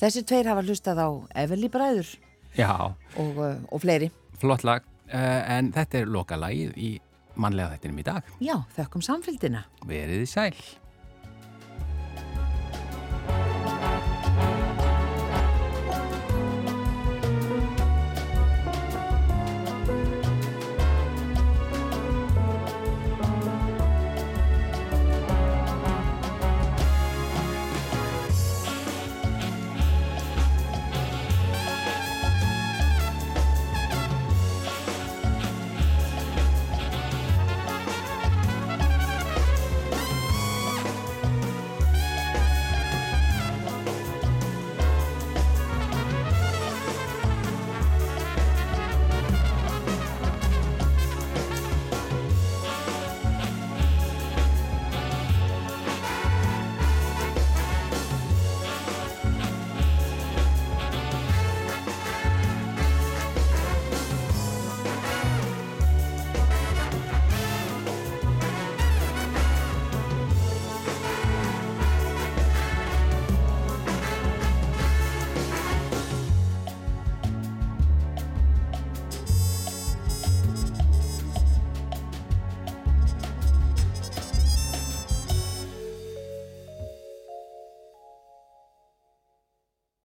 [0.00, 1.08] þessir tveir hafa hlustað á
[1.38, 2.10] Everly Bræður
[2.56, 2.72] Já.
[2.90, 4.10] og, eh, og fleiri.
[4.42, 6.90] Flott lag, eh, en þetta er loka lagið í
[7.36, 8.22] manlega þettinum í dag.
[8.42, 10.54] Já, þökkum samfélgina Verið í sæl.